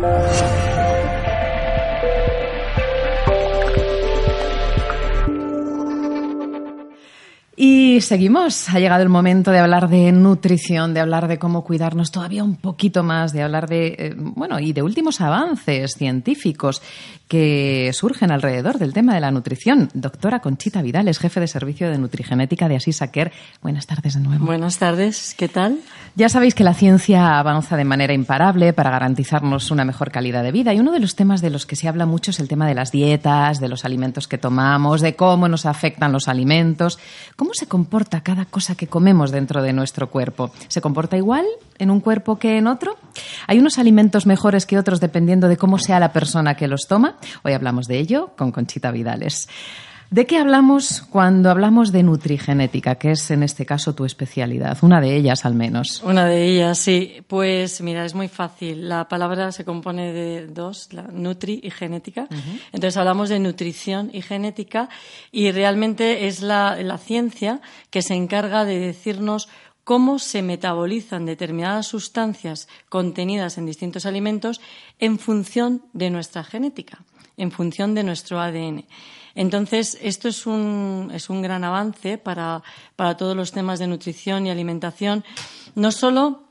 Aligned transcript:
Thank 0.00 0.64
you. 0.64 0.69
Y 8.00 8.02
seguimos. 8.02 8.70
Ha 8.70 8.78
llegado 8.78 9.02
el 9.02 9.10
momento 9.10 9.50
de 9.50 9.58
hablar 9.58 9.90
de 9.90 10.10
nutrición, 10.10 10.94
de 10.94 11.00
hablar 11.00 11.28
de 11.28 11.38
cómo 11.38 11.64
cuidarnos 11.64 12.10
todavía 12.10 12.42
un 12.42 12.56
poquito 12.56 13.02
más, 13.02 13.34
de 13.34 13.42
hablar 13.42 13.68
de, 13.68 13.88
eh, 13.98 14.14
bueno, 14.16 14.58
y 14.58 14.72
de 14.72 14.82
últimos 14.82 15.20
avances 15.20 15.96
científicos 15.98 16.80
que 17.28 17.90
surgen 17.92 18.32
alrededor 18.32 18.78
del 18.78 18.94
tema 18.94 19.14
de 19.14 19.20
la 19.20 19.30
nutrición. 19.30 19.90
Doctora 19.92 20.40
Conchita 20.40 20.80
Vidal 20.80 21.08
es 21.08 21.18
jefe 21.18 21.40
de 21.40 21.46
servicio 21.46 21.90
de 21.90 21.98
nutrigenética 21.98 22.68
de 22.68 22.76
Asisa 22.76 23.10
Buenas 23.60 23.86
tardes 23.86 24.14
de 24.14 24.20
nuevo. 24.20 24.46
Buenas 24.46 24.78
tardes. 24.78 25.34
¿Qué 25.36 25.48
tal? 25.48 25.78
Ya 26.16 26.28
sabéis 26.28 26.56
que 26.56 26.64
la 26.64 26.74
ciencia 26.74 27.38
avanza 27.38 27.76
de 27.76 27.84
manera 27.84 28.14
imparable 28.14 28.72
para 28.72 28.90
garantizarnos 28.90 29.70
una 29.70 29.84
mejor 29.84 30.10
calidad 30.10 30.42
de 30.42 30.50
vida 30.50 30.74
y 30.74 30.80
uno 30.80 30.90
de 30.90 30.98
los 30.98 31.14
temas 31.14 31.40
de 31.40 31.50
los 31.50 31.66
que 31.66 31.76
se 31.76 31.86
habla 31.86 32.04
mucho 32.04 32.32
es 32.32 32.40
el 32.40 32.48
tema 32.48 32.66
de 32.66 32.74
las 32.74 32.90
dietas, 32.90 33.60
de 33.60 33.68
los 33.68 33.84
alimentos 33.84 34.26
que 34.26 34.38
tomamos, 34.38 35.02
de 35.02 35.14
cómo 35.14 35.48
nos 35.48 35.66
afectan 35.66 36.10
los 36.10 36.26
alimentos. 36.26 36.98
¿Cómo 37.36 37.52
se 37.54 37.68
comporta 37.68 37.89
cada 38.22 38.46
cosa 38.46 38.74
que 38.74 38.86
comemos 38.86 39.30
dentro 39.30 39.62
de 39.62 39.72
nuestro 39.72 40.08
cuerpo? 40.08 40.50
¿Se 40.68 40.80
comporta 40.80 41.16
igual 41.16 41.44
en 41.78 41.90
un 41.90 42.00
cuerpo 42.00 42.38
que 42.38 42.56
en 42.56 42.66
otro? 42.66 42.96
¿Hay 43.46 43.58
unos 43.58 43.78
alimentos 43.78 44.26
mejores 44.26 44.64
que 44.64 44.78
otros 44.78 45.00
dependiendo 45.00 45.48
de 45.48 45.56
cómo 45.56 45.78
sea 45.78 46.00
la 46.00 46.12
persona 46.12 46.54
que 46.54 46.68
los 46.68 46.86
toma? 46.86 47.16
Hoy 47.42 47.52
hablamos 47.52 47.86
de 47.86 47.98
ello 47.98 48.30
con 48.36 48.52
Conchita 48.52 48.90
Vidales. 48.90 49.48
¿De 50.10 50.26
qué 50.26 50.38
hablamos 50.38 51.02
cuando 51.08 51.50
hablamos 51.50 51.92
de 51.92 52.02
nutrigenética, 52.02 52.96
que 52.96 53.12
es 53.12 53.30
en 53.30 53.44
este 53.44 53.64
caso 53.64 53.94
tu 53.94 54.04
especialidad? 54.04 54.76
Una 54.82 55.00
de 55.00 55.14
ellas 55.14 55.44
al 55.44 55.54
menos. 55.54 56.02
Una 56.04 56.26
de 56.26 56.46
ellas, 56.46 56.78
sí. 56.78 57.22
Pues 57.28 57.80
mira, 57.80 58.04
es 58.04 58.16
muy 58.16 58.26
fácil. 58.26 58.88
La 58.88 59.06
palabra 59.06 59.52
se 59.52 59.64
compone 59.64 60.12
de 60.12 60.48
dos, 60.48 60.92
la 60.92 61.02
nutri 61.02 61.60
y 61.62 61.70
genética. 61.70 62.26
Entonces 62.72 62.96
hablamos 62.96 63.28
de 63.28 63.38
nutrición 63.38 64.10
y 64.12 64.22
genética 64.22 64.88
y 65.30 65.52
realmente 65.52 66.26
es 66.26 66.42
la, 66.42 66.74
la 66.82 66.98
ciencia 66.98 67.60
que 67.90 68.02
se 68.02 68.14
encarga 68.14 68.64
de 68.64 68.80
decirnos 68.80 69.48
cómo 69.84 70.18
se 70.18 70.42
metabolizan 70.42 71.24
determinadas 71.24 71.86
sustancias 71.86 72.66
contenidas 72.88 73.58
en 73.58 73.66
distintos 73.66 74.06
alimentos 74.06 74.60
en 74.98 75.20
función 75.20 75.82
de 75.92 76.10
nuestra 76.10 76.42
genética, 76.42 77.04
en 77.36 77.52
función 77.52 77.94
de 77.94 78.02
nuestro 78.02 78.40
ADN. 78.40 78.86
Entonces, 79.34 79.98
esto 80.02 80.28
es 80.28 80.46
un, 80.46 81.10
es 81.14 81.30
un 81.30 81.42
gran 81.42 81.64
avance 81.64 82.18
para, 82.18 82.62
para 82.96 83.16
todos 83.16 83.36
los 83.36 83.52
temas 83.52 83.78
de 83.78 83.86
nutrición 83.86 84.46
y 84.46 84.50
alimentación, 84.50 85.24
no 85.74 85.92
solo 85.92 86.49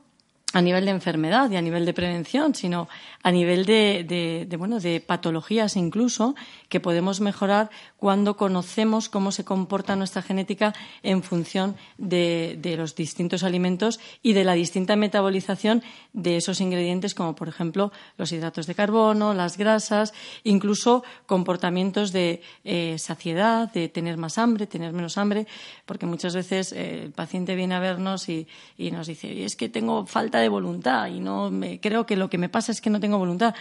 a 0.52 0.62
nivel 0.62 0.84
de 0.84 0.90
enfermedad 0.90 1.50
y 1.50 1.56
a 1.56 1.62
nivel 1.62 1.86
de 1.86 1.94
prevención, 1.94 2.54
sino 2.54 2.88
a 3.22 3.30
nivel 3.30 3.66
de, 3.66 4.46
bueno, 4.58 4.80
de 4.80 5.00
patologías 5.00 5.76
incluso 5.76 6.34
que 6.68 6.80
podemos 6.80 7.20
mejorar 7.20 7.70
cuando 7.98 8.36
conocemos 8.36 9.08
cómo 9.08 9.30
se 9.30 9.44
comporta 9.44 9.94
nuestra 9.94 10.22
genética 10.22 10.74
en 11.02 11.22
función 11.22 11.76
de, 11.98 12.58
de, 12.60 12.76
los 12.76 12.96
distintos 12.96 13.42
alimentos 13.42 14.00
y 14.22 14.32
de 14.32 14.44
la 14.44 14.54
distinta 14.54 14.96
metabolización 14.96 15.82
de 16.12 16.36
esos 16.36 16.60
ingredientes, 16.60 17.14
como 17.14 17.36
por 17.36 17.48
ejemplo 17.48 17.92
los 18.16 18.32
hidratos 18.32 18.66
de 18.66 18.74
carbono, 18.74 19.34
las 19.34 19.56
grasas, 19.56 20.12
incluso 20.42 21.04
comportamientos 21.26 22.12
de 22.12 22.42
eh, 22.64 22.96
saciedad, 22.98 23.70
de 23.72 23.88
tener 23.88 24.16
más 24.16 24.38
hambre, 24.38 24.66
tener 24.66 24.92
menos 24.92 25.18
hambre, 25.18 25.46
porque 25.86 26.06
muchas 26.06 26.34
veces 26.34 26.72
eh, 26.72 27.02
el 27.04 27.12
paciente 27.12 27.54
viene 27.54 27.74
a 27.74 27.80
vernos 27.80 28.28
y, 28.28 28.48
y 28.78 28.90
nos 28.90 29.06
dice, 29.06 29.44
es 29.44 29.54
que 29.54 29.68
tengo 29.68 30.06
falta 30.06 30.39
de 30.40 30.48
voluntad 30.48 31.06
y 31.08 31.20
no 31.20 31.50
me, 31.50 31.80
creo 31.80 32.06
que 32.06 32.16
lo 32.16 32.28
que 32.28 32.38
me 32.38 32.48
pasa 32.48 32.72
es 32.72 32.80
que 32.80 32.90
no 32.90 33.00
tengo 33.00 33.18
voluntad. 33.18 33.54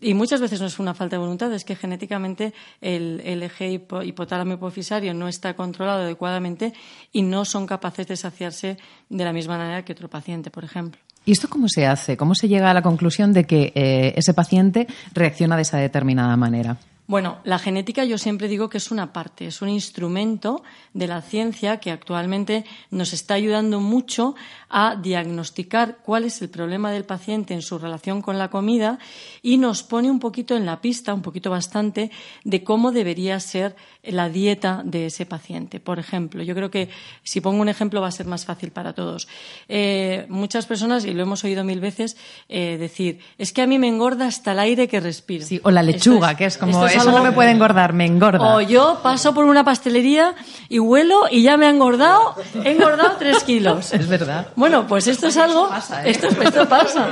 Y 0.00 0.14
muchas 0.14 0.40
veces 0.40 0.60
no 0.60 0.68
es 0.68 0.78
una 0.78 0.94
falta 0.94 1.16
de 1.16 1.20
voluntad, 1.20 1.52
es 1.52 1.64
que 1.64 1.74
genéticamente 1.74 2.54
el, 2.80 3.20
eje 3.42 3.82
hipotálamo 4.04 4.54
hipofisario 4.54 5.12
no 5.12 5.26
está 5.26 5.54
controlado 5.54 6.02
adecuadamente 6.02 6.72
y 7.12 7.22
no 7.22 7.44
son 7.44 7.66
capaces 7.66 8.06
de 8.06 8.16
saciarse 8.16 8.78
de 9.08 9.24
la 9.24 9.32
misma 9.32 9.58
manera 9.58 9.84
que 9.84 9.92
otro 9.92 10.08
paciente, 10.08 10.50
por 10.50 10.62
ejemplo. 10.62 11.00
¿Y 11.24 11.32
esto 11.32 11.48
cómo 11.48 11.68
se 11.68 11.86
hace? 11.86 12.16
¿Cómo 12.16 12.36
se 12.36 12.48
llega 12.48 12.70
a 12.70 12.74
la 12.74 12.82
conclusión 12.82 13.32
de 13.32 13.44
que 13.44 13.72
eh, 13.74 14.14
ese 14.16 14.34
paciente 14.34 14.86
reacciona 15.12 15.56
de 15.56 15.62
esa 15.62 15.78
determinada 15.78 16.36
manera? 16.36 16.78
Bueno, 17.08 17.38
la 17.44 17.58
genética 17.58 18.04
yo 18.04 18.18
siempre 18.18 18.48
digo 18.48 18.68
que 18.68 18.76
es 18.76 18.90
una 18.90 19.14
parte, 19.14 19.46
es 19.46 19.62
un 19.62 19.70
instrumento 19.70 20.62
de 20.92 21.06
la 21.06 21.22
ciencia 21.22 21.78
que 21.78 21.90
actualmente 21.90 22.66
nos 22.90 23.14
está 23.14 23.32
ayudando 23.32 23.80
mucho 23.80 24.34
a 24.68 24.94
diagnosticar 24.94 26.00
cuál 26.04 26.24
es 26.24 26.42
el 26.42 26.50
problema 26.50 26.92
del 26.92 27.04
paciente 27.04 27.54
en 27.54 27.62
su 27.62 27.78
relación 27.78 28.20
con 28.20 28.36
la 28.36 28.50
comida 28.50 28.98
y 29.40 29.56
nos 29.56 29.82
pone 29.82 30.10
un 30.10 30.20
poquito 30.20 30.54
en 30.54 30.66
la 30.66 30.82
pista, 30.82 31.14
un 31.14 31.22
poquito 31.22 31.48
bastante, 31.48 32.10
de 32.44 32.62
cómo 32.62 32.92
debería 32.92 33.40
ser 33.40 33.74
la 34.02 34.28
dieta 34.28 34.82
de 34.84 35.06
ese 35.06 35.24
paciente. 35.24 35.80
Por 35.80 35.98
ejemplo, 35.98 36.42
yo 36.42 36.54
creo 36.54 36.70
que 36.70 36.90
si 37.22 37.40
pongo 37.40 37.62
un 37.62 37.70
ejemplo 37.70 38.02
va 38.02 38.08
a 38.08 38.12
ser 38.12 38.26
más 38.26 38.44
fácil 38.44 38.70
para 38.70 38.92
todos. 38.92 39.28
Eh, 39.66 40.26
muchas 40.28 40.66
personas, 40.66 41.06
y 41.06 41.14
lo 41.14 41.22
hemos 41.22 41.42
oído 41.42 41.64
mil 41.64 41.80
veces, 41.80 42.18
eh, 42.50 42.76
decir, 42.78 43.20
es 43.38 43.54
que 43.54 43.62
a 43.62 43.66
mí 43.66 43.78
me 43.78 43.88
engorda 43.88 44.26
hasta 44.26 44.52
el 44.52 44.58
aire 44.58 44.88
que 44.88 45.00
respiro. 45.00 45.46
Sí, 45.46 45.58
o 45.64 45.70
la 45.70 45.82
lechuga, 45.82 46.36
que 46.36 46.44
es 46.44 46.58
como 46.58 46.86
eso 46.98 47.12
no 47.12 47.22
me 47.22 47.32
puede 47.32 47.50
engordar, 47.50 47.92
me 47.92 48.06
engorda. 48.06 48.54
O 48.54 48.60
yo 48.60 49.00
paso 49.02 49.34
por 49.34 49.44
una 49.44 49.64
pastelería 49.64 50.34
y 50.68 50.78
huelo 50.78 51.22
y 51.30 51.42
ya 51.42 51.56
me 51.56 51.66
ha 51.66 51.70
engordado, 51.70 52.34
he 52.64 52.72
engordado 52.72 53.16
tres 53.18 53.42
kilos. 53.44 53.92
Es 53.98 54.06
verdad. 54.06 54.48
Bueno, 54.54 54.86
pues 54.86 55.06
esto 55.06 55.26
es 55.28 55.36
algo. 55.36 55.68
Pasa, 55.68 56.06
¿eh? 56.06 56.10
esto, 56.10 56.28
esto, 56.28 56.68
pasa. 56.68 57.08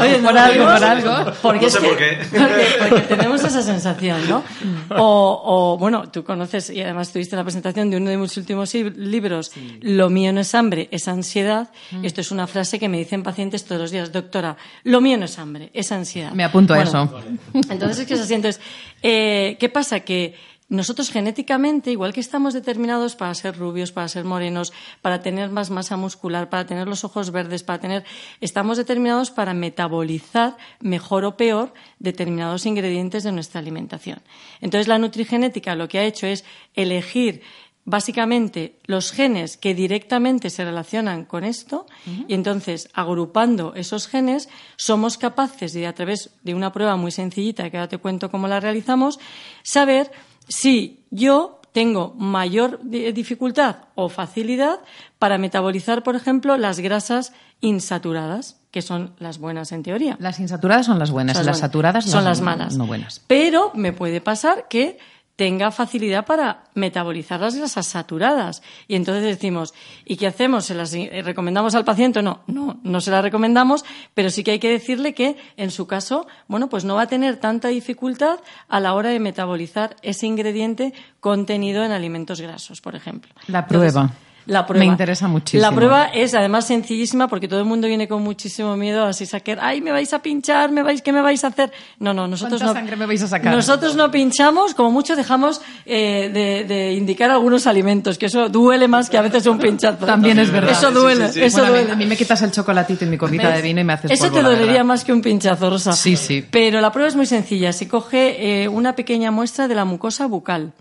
Oye, 0.00 0.16
por 0.24 0.36
algo, 0.36 0.64
por 0.64 0.84
algo. 0.84 1.32
Porque, 1.42 1.66
no 1.66 1.70
sé 1.70 1.80
por 1.80 1.96
qué. 1.96 2.18
Porque, 2.30 2.66
porque, 2.88 3.00
tenemos 3.02 3.44
esa 3.44 3.62
sensación, 3.62 4.28
¿no? 4.28 4.42
O, 4.90 5.42
o, 5.44 5.78
bueno, 5.78 6.08
tú 6.10 6.24
conoces 6.24 6.70
y 6.70 6.80
además 6.80 7.12
tuviste 7.12 7.36
la 7.36 7.44
presentación 7.44 7.90
de 7.90 7.96
uno 7.96 8.10
de 8.10 8.16
mis 8.16 8.36
últimos 8.36 8.74
libros, 8.74 9.50
sí. 9.52 9.78
Lo 9.82 10.10
mío 10.10 10.32
no 10.32 10.40
es 10.40 10.54
hambre, 10.54 10.88
es 10.90 11.08
ansiedad. 11.08 11.68
Mm. 11.90 12.04
Esto 12.04 12.20
es 12.20 12.30
una 12.30 12.46
frase 12.46 12.78
que 12.78 12.88
me 12.88 12.98
dicen 12.98 13.22
pacientes 13.22 13.64
todos 13.64 13.80
los 13.80 13.90
días, 13.90 14.12
doctora, 14.12 14.56
lo 14.84 15.00
mío 15.00 15.18
no 15.18 15.24
es 15.24 15.38
hambre, 15.38 15.70
es 15.72 15.92
ansiedad. 15.92 16.32
Me 16.32 16.44
apunto 16.44 16.74
bueno, 16.74 16.90
a 16.90 17.04
eso. 17.04 17.22
Entonces 17.70 18.00
es 18.00 18.06
que 18.06 18.16
se 18.16 18.22
así. 18.22 18.34
Entonces, 18.34 18.59
eh, 19.02 19.56
¿qué 19.58 19.68
pasa? 19.68 20.00
Que 20.00 20.34
nosotros 20.70 21.10
genéticamente, 21.10 21.90
igual 21.90 22.12
que 22.12 22.20
estamos 22.20 22.54
determinados 22.54 23.16
para 23.16 23.34
ser 23.34 23.58
rubios, 23.58 23.90
para 23.90 24.06
ser 24.06 24.24
morenos, 24.24 24.72
para 25.02 25.20
tener 25.20 25.50
más 25.50 25.68
masa 25.68 25.96
muscular, 25.96 26.48
para 26.48 26.64
tener 26.64 26.86
los 26.86 27.02
ojos 27.02 27.32
verdes, 27.32 27.64
para 27.64 27.80
tener, 27.80 28.04
estamos 28.40 28.78
determinados 28.78 29.32
para 29.32 29.52
metabolizar 29.52 30.56
mejor 30.78 31.24
o 31.24 31.36
peor 31.36 31.74
determinados 31.98 32.66
ingredientes 32.66 33.24
de 33.24 33.32
nuestra 33.32 33.58
alimentación. 33.58 34.22
Entonces, 34.60 34.86
la 34.86 34.98
nutrigenética 34.98 35.74
lo 35.74 35.88
que 35.88 35.98
ha 35.98 36.04
hecho 36.04 36.28
es 36.28 36.44
elegir 36.74 37.42
básicamente 37.84 38.78
los 38.84 39.12
genes 39.12 39.56
que 39.56 39.74
directamente 39.74 40.50
se 40.50 40.64
relacionan 40.64 41.24
con 41.24 41.44
esto 41.44 41.86
uh 42.06 42.10
-huh. 42.10 42.24
y 42.28 42.34
entonces 42.34 42.88
agrupando 42.94 43.74
esos 43.74 44.06
genes 44.06 44.48
somos 44.76 45.18
capaces 45.18 45.72
de 45.72 45.86
a 45.86 45.94
través 45.94 46.30
de 46.42 46.54
una 46.54 46.72
prueba 46.72 46.96
muy 46.96 47.10
sencillita 47.10 47.70
que 47.70 47.78
ahora 47.78 47.88
te 47.88 47.98
cuento 47.98 48.30
cómo 48.30 48.48
la 48.48 48.60
realizamos 48.60 49.18
saber 49.62 50.10
si 50.48 51.04
yo 51.10 51.60
tengo 51.72 52.14
mayor 52.18 52.80
dificultad 52.82 53.76
o 53.94 54.08
facilidad 54.08 54.80
para 55.18 55.38
metabolizar, 55.38 56.02
por 56.02 56.16
ejemplo, 56.16 56.56
las 56.56 56.80
grasas 56.80 57.32
insaturadas, 57.60 58.60
que 58.70 58.82
son 58.82 59.14
las 59.18 59.38
buenas 59.38 59.72
en 59.72 59.82
teoría. 59.82 60.16
Las 60.18 60.40
insaturadas 60.40 60.86
son 60.86 60.98
las 60.98 61.10
buenas, 61.10 61.36
son 61.36 61.46
las 61.46 61.56
buenas. 61.56 61.60
saturadas 61.60 62.04
son 62.04 62.24
las 62.24 62.38
las 62.38 62.40
malas. 62.40 62.76
No 62.76 62.86
buenas. 62.86 63.22
Pero 63.26 63.70
me 63.74 63.92
puede 63.92 64.20
pasar 64.20 64.66
que 64.68 64.98
tenga 65.40 65.70
facilidad 65.70 66.26
para 66.26 66.64
metabolizar 66.74 67.40
las 67.40 67.54
grasas 67.54 67.86
saturadas. 67.86 68.62
Y 68.88 68.94
entonces 68.94 69.24
decimos, 69.24 69.72
¿y 70.04 70.18
qué 70.18 70.26
hacemos? 70.26 70.66
¿Se 70.66 70.74
las 70.74 70.92
recomendamos 70.92 71.74
al 71.74 71.82
paciente? 71.82 72.20
No, 72.20 72.40
no, 72.46 72.78
no 72.82 73.00
se 73.00 73.10
las 73.10 73.22
recomendamos, 73.22 73.86
pero 74.12 74.28
sí 74.28 74.44
que 74.44 74.50
hay 74.50 74.58
que 74.58 74.68
decirle 74.68 75.14
que 75.14 75.38
en 75.56 75.70
su 75.70 75.86
caso, 75.86 76.26
bueno, 76.46 76.68
pues 76.68 76.84
no 76.84 76.96
va 76.96 77.04
a 77.04 77.06
tener 77.06 77.38
tanta 77.38 77.68
dificultad 77.68 78.40
a 78.68 78.80
la 78.80 78.92
hora 78.92 79.08
de 79.08 79.18
metabolizar 79.18 79.96
ese 80.02 80.26
ingrediente 80.26 80.92
contenido 81.20 81.84
en 81.84 81.92
alimentos 81.92 82.42
grasos, 82.42 82.82
por 82.82 82.94
ejemplo. 82.94 83.32
La 83.46 83.66
prueba. 83.66 84.02
Entonces, 84.02 84.29
la 84.50 84.66
prueba. 84.66 84.84
Me 84.84 84.90
interesa 84.90 85.28
muchísimo. 85.28 85.62
La 85.62 85.72
prueba 85.72 86.06
es 86.06 86.34
además 86.34 86.66
sencillísima 86.66 87.28
porque 87.28 87.46
todo 87.46 87.60
el 87.60 87.66
mundo 87.66 87.86
viene 87.86 88.08
con 88.08 88.22
muchísimo 88.22 88.76
miedo 88.76 89.04
así 89.04 89.24
sacar, 89.24 89.58
ay, 89.62 89.80
me 89.80 89.92
vais 89.92 90.12
a 90.12 90.20
pinchar, 90.20 90.72
me 90.72 90.82
vais, 90.82 91.02
¿qué 91.02 91.12
me 91.12 91.22
vais 91.22 91.44
a 91.44 91.48
hacer? 91.48 91.72
No, 92.00 92.12
no, 92.12 92.26
nosotros 92.26 92.60
no. 92.60 92.72
sangre 92.72 92.96
me 92.96 93.06
vais 93.06 93.22
a 93.22 93.28
sacar? 93.28 93.54
Nosotros 93.54 93.94
no 93.94 94.10
pinchamos, 94.10 94.74
como 94.74 94.90
mucho 94.90 95.14
dejamos 95.14 95.60
eh, 95.86 96.30
de, 96.32 96.64
de, 96.64 96.94
indicar 96.94 97.30
algunos 97.30 97.68
alimentos, 97.68 98.18
que 98.18 98.26
eso 98.26 98.48
duele 98.48 98.88
más 98.88 99.08
que 99.08 99.18
a 99.18 99.22
veces 99.22 99.46
un 99.46 99.58
pinchazo. 99.58 100.04
También 100.04 100.40
es 100.40 100.50
verdad. 100.50 100.72
Eso 100.72 100.90
duele, 100.90 101.28
sí, 101.28 101.34
sí, 101.34 101.40
sí. 101.40 101.46
eso 101.46 101.58
Bueno, 101.58 101.68
a, 101.68 101.70
mí, 101.70 101.78
duele. 101.78 101.92
a 101.92 101.96
mí 101.96 102.06
me 102.06 102.16
quitas 102.16 102.42
el 102.42 102.50
chocolatito 102.50 103.04
y 103.04 103.08
mi 103.08 103.16
copita 103.16 103.50
de 103.52 103.62
vino 103.62 103.80
y 103.80 103.84
me 103.84 103.92
haces 103.92 104.10
Eso 104.10 104.24
polvo, 104.24 104.36
te 104.36 104.42
dolería 104.42 104.82
más 104.82 105.04
que 105.04 105.12
un 105.12 105.22
pinchazo, 105.22 105.70
Rosa. 105.70 105.92
Sí, 105.92 106.16
sí. 106.16 106.44
Pero 106.50 106.80
la 106.80 106.90
prueba 106.90 107.08
es 107.08 107.14
muy 107.14 107.26
sencilla. 107.26 107.72
Se 107.72 107.86
coge 107.86 108.64
eh, 108.64 108.68
una 108.68 108.96
pequeña 108.96 109.30
muestra 109.30 109.68
de 109.68 109.76
la 109.76 109.84
mucosa 109.84 110.26
bucal. 110.26 110.72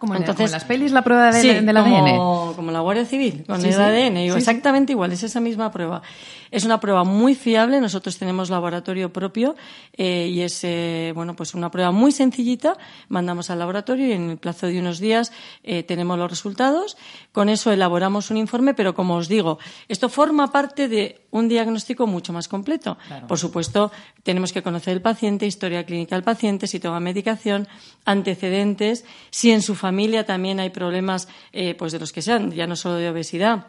Como, 0.00 0.14
en, 0.14 0.24
las 0.24 0.64
pelis 0.64 0.92
la 0.92 1.02
prueba 1.02 1.30
de, 1.30 1.60
del 1.60 1.76
ADN. 1.76 2.16
Como, 2.16 2.52
como 2.56 2.72
la 2.72 2.80
Guardia 2.80 3.04
Civil, 3.04 3.44
con 3.46 3.62
el 3.62 3.78
ADN. 3.78 4.16
exactamente 4.16 4.92
igual, 4.92 5.12
es 5.12 5.22
esa 5.22 5.40
misma 5.40 5.70
prueba. 5.70 6.00
Es 6.50 6.64
una 6.64 6.80
prueba 6.80 7.04
muy 7.04 7.34
fiable. 7.34 7.82
Nosotros 7.82 8.16
tenemos 8.16 8.48
laboratorio 8.48 9.12
propio 9.12 9.56
eh, 9.92 10.28
y 10.32 10.40
es 10.40 10.64
eh, 10.64 11.12
bueno 11.14 11.36
pues 11.36 11.54
una 11.54 11.70
prueba 11.70 11.90
muy 11.90 12.12
sencillita. 12.12 12.78
Mandamos 13.10 13.50
al 13.50 13.58
laboratorio 13.58 14.06
y 14.06 14.12
en 14.12 14.30
el 14.30 14.38
plazo 14.38 14.68
de 14.68 14.80
unos 14.80 15.00
días 15.00 15.32
eh, 15.64 15.82
tenemos 15.82 16.18
los 16.18 16.30
resultados. 16.30 16.96
Con 17.32 17.50
eso 17.50 17.70
elaboramos 17.70 18.30
un 18.30 18.38
informe, 18.38 18.72
pero 18.72 18.94
como 18.94 19.16
os 19.16 19.28
digo, 19.28 19.58
esto 19.86 20.08
forma 20.08 20.50
parte 20.50 20.88
de 20.88 21.20
un 21.30 21.48
diagnóstico 21.48 22.06
mucho 22.06 22.32
más 22.32 22.48
completo. 22.48 22.98
Por 23.28 23.38
supuesto, 23.38 23.92
tenemos 24.22 24.52
que 24.52 24.62
conocer 24.62 24.94
el 24.94 25.02
paciente, 25.02 25.46
historia 25.46 25.84
clínica 25.84 26.16
del 26.16 26.24
paciente, 26.24 26.66
si 26.66 26.80
toma 26.80 27.00
medicación, 27.00 27.68
antecedentes, 28.04 29.04
si 29.30 29.50
en 29.50 29.62
su 29.62 29.74
familia 29.74 30.24
también 30.24 30.60
hay 30.60 30.70
problemas, 30.70 31.28
pues 31.78 31.92
de 31.92 31.98
los 31.98 32.12
que 32.12 32.22
sean, 32.22 32.50
ya 32.52 32.66
no 32.66 32.76
solo 32.76 32.96
de 32.96 33.10
obesidad 33.10 33.66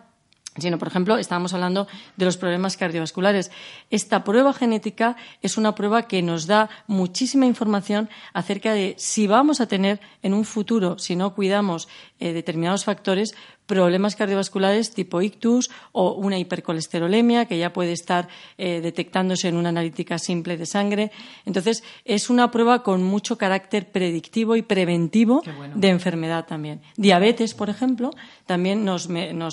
sino, 0.57 0.77
por 0.77 0.89
ejemplo, 0.89 1.17
estábamos 1.17 1.53
hablando 1.53 1.87
de 2.17 2.25
los 2.25 2.35
problemas 2.35 2.75
cardiovasculares. 2.75 3.51
Esta 3.89 4.25
prueba 4.25 4.51
genética 4.51 5.15
es 5.41 5.57
una 5.57 5.75
prueba 5.75 6.03
que 6.03 6.21
nos 6.21 6.45
da 6.45 6.69
muchísima 6.87 7.45
información 7.45 8.09
acerca 8.33 8.73
de 8.73 8.95
si 8.97 9.27
vamos 9.27 9.61
a 9.61 9.67
tener 9.67 10.01
en 10.23 10.33
un 10.33 10.43
futuro, 10.43 10.99
si 10.99 11.15
no 11.15 11.33
cuidamos 11.33 11.87
eh, 12.19 12.33
determinados 12.33 12.83
factores, 12.83 13.33
problemas 13.71 14.17
cardiovasculares 14.17 14.91
tipo 14.91 15.21
ictus 15.21 15.71
o 15.93 16.11
una 16.11 16.37
hipercolesterolemia 16.37 17.45
que 17.45 17.57
ya 17.57 17.71
puede 17.71 17.93
estar 17.93 18.27
eh, 18.57 18.81
detectándose 18.83 19.47
en 19.47 19.55
una 19.55 19.69
analítica 19.69 20.19
simple 20.19 20.57
de 20.57 20.65
sangre. 20.65 21.09
Entonces, 21.45 21.81
es 22.03 22.29
una 22.29 22.51
prueba 22.51 22.83
con 22.83 23.01
mucho 23.01 23.37
carácter 23.37 23.89
predictivo 23.89 24.57
y 24.57 24.61
preventivo 24.61 25.41
de 25.73 25.87
enfermedad 25.87 26.45
también. 26.45 26.81
Diabetes, 26.97 27.53
por 27.53 27.69
ejemplo, 27.69 28.11
también 28.45 28.83
nos, 28.83 29.07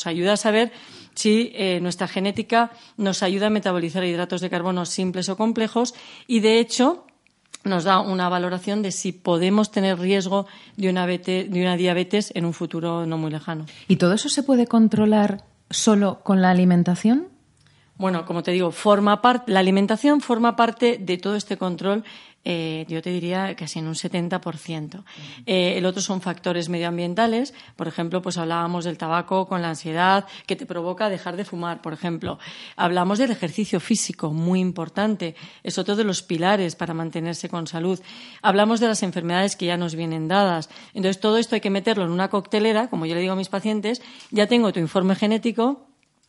ayuda 0.04 0.32
a 0.32 0.36
saber 0.36 0.72
si 1.14 1.52
eh, 1.54 1.78
nuestra 1.80 2.08
genética 2.08 2.72
nos 2.96 3.22
ayuda 3.22 3.46
a 3.46 3.50
metabolizar 3.50 4.02
hidratos 4.02 4.40
de 4.40 4.50
carbono 4.50 4.84
simples 4.84 5.28
o 5.28 5.36
complejos 5.36 5.94
y, 6.26 6.40
de 6.40 6.58
hecho, 6.58 7.06
nos 7.68 7.84
da 7.84 8.00
una 8.00 8.28
valoración 8.28 8.82
de 8.82 8.92
si 8.92 9.12
podemos 9.12 9.70
tener 9.70 9.98
riesgo 9.98 10.46
de 10.76 10.90
una, 10.90 11.06
de 11.06 11.48
una 11.52 11.76
diabetes 11.76 12.32
en 12.34 12.44
un 12.44 12.52
futuro 12.52 13.06
no 13.06 13.18
muy 13.18 13.30
lejano. 13.30 13.66
¿Y 13.86 13.96
todo 13.96 14.14
eso 14.14 14.28
se 14.28 14.42
puede 14.42 14.66
controlar 14.66 15.44
solo 15.70 16.20
con 16.22 16.42
la 16.42 16.50
alimentación? 16.50 17.28
Bueno, 17.98 18.24
como 18.24 18.42
te 18.42 18.52
digo, 18.52 18.70
forma 18.70 19.20
parte, 19.20 19.52
la 19.52 19.58
alimentación 19.58 20.20
forma 20.20 20.54
parte 20.54 20.98
de 20.98 21.18
todo 21.18 21.34
este 21.36 21.56
control 21.56 22.04
eh, 22.50 22.86
yo 22.88 23.02
te 23.02 23.10
diría 23.10 23.54
casi 23.56 23.78
en 23.78 23.88
un 23.88 23.94
70%. 23.94 25.04
Eh, 25.44 25.74
el 25.76 25.84
otro 25.84 26.00
son 26.00 26.22
factores 26.22 26.70
medioambientales. 26.70 27.52
Por 27.76 27.88
ejemplo, 27.88 28.22
pues 28.22 28.38
hablábamos 28.38 28.86
del 28.86 28.96
tabaco 28.96 29.46
con 29.46 29.60
la 29.60 29.68
ansiedad 29.68 30.26
que 30.46 30.56
te 30.56 30.64
provoca 30.64 31.10
dejar 31.10 31.36
de 31.36 31.44
fumar, 31.44 31.82
por 31.82 31.92
ejemplo. 31.92 32.38
Hablamos 32.76 33.18
del 33.18 33.32
ejercicio 33.32 33.80
físico, 33.80 34.32
muy 34.32 34.60
importante. 34.60 35.34
Es 35.62 35.76
otro 35.76 35.94
de 35.94 36.04
los 36.04 36.22
pilares 36.22 36.74
para 36.74 36.94
mantenerse 36.94 37.50
con 37.50 37.66
salud. 37.66 38.00
Hablamos 38.40 38.80
de 38.80 38.88
las 38.88 39.02
enfermedades 39.02 39.56
que 39.56 39.66
ya 39.66 39.76
nos 39.76 39.94
vienen 39.94 40.28
dadas. 40.28 40.70
Entonces, 40.94 41.20
todo 41.20 41.36
esto 41.36 41.54
hay 41.54 41.60
que 41.60 41.70
meterlo 41.70 42.04
en 42.04 42.10
una 42.10 42.30
coctelera, 42.30 42.88
como 42.88 43.04
yo 43.04 43.14
le 43.14 43.20
digo 43.20 43.34
a 43.34 43.36
mis 43.36 43.50
pacientes. 43.50 44.00
Ya 44.30 44.46
tengo 44.46 44.72
tu 44.72 44.80
informe 44.80 45.16
genético, 45.16 45.88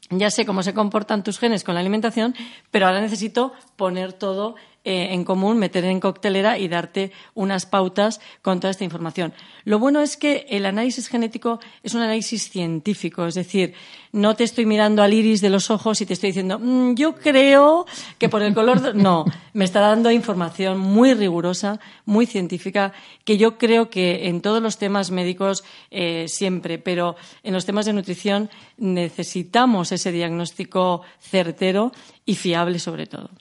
ya 0.09 0.31
sé 0.31 0.45
cómo 0.45 0.63
se 0.63 0.73
comportan 0.73 1.23
tus 1.23 1.39
genes 1.39 1.63
con 1.63 1.75
la 1.75 1.81
alimentación, 1.81 2.35
pero 2.71 2.87
ahora 2.87 3.01
necesito 3.01 3.53
poner 3.75 4.13
todo 4.13 4.55
eh, 4.85 5.09
en 5.11 5.23
común, 5.25 5.57
meter 5.57 5.83
en 5.85 5.99
coctelera 5.99 6.57
y 6.57 6.67
darte 6.67 7.11
unas 7.33 7.65
pautas 7.65 8.21
con 8.41 8.59
toda 8.59 8.71
esta 8.71 8.85
información. 8.85 9.33
Lo 9.65 9.77
bueno 9.77 10.01
es 10.01 10.17
que 10.17 10.45
el 10.49 10.65
análisis 10.65 11.07
genético 11.07 11.59
es 11.83 11.93
un 11.93 12.01
análisis 12.01 12.49
científico, 12.49 13.27
es 13.27 13.35
decir, 13.35 13.73
no 14.11 14.35
te 14.35 14.43
estoy 14.43 14.65
mirando 14.65 15.03
al 15.03 15.13
iris 15.13 15.41
de 15.41 15.49
los 15.49 15.69
ojos 15.69 16.01
y 16.01 16.05
te 16.05 16.13
estoy 16.13 16.29
diciendo, 16.29 16.57
mm, 16.59 16.95
yo 16.95 17.15
creo 17.15 17.85
que 18.17 18.29
por 18.29 18.41
el 18.41 18.53
color. 18.53 18.95
No, 18.95 19.25
me 19.53 19.65
está 19.65 19.81
dando 19.81 20.11
información 20.11 20.79
muy 20.79 21.13
rigurosa, 21.13 21.79
muy 22.05 22.25
científica, 22.25 22.93
que 23.23 23.37
yo 23.37 23.57
creo 23.57 23.89
que 23.89 24.27
en 24.27 24.41
todos 24.41 24.61
los 24.61 24.77
temas 24.77 25.11
médicos 25.11 25.63
eh, 25.91 26.25
siempre, 26.27 26.79
pero 26.79 27.15
en 27.43 27.53
los 27.53 27.65
temas 27.65 27.85
de 27.85 27.93
nutrición 27.93 28.49
necesitamos 28.77 29.91
ese 29.91 30.11
diagnóstico 30.11 31.01
certero 31.19 31.91
y 32.29 32.35
fiable 32.35 32.77
sobre 32.77 33.07
todo. 33.07 33.31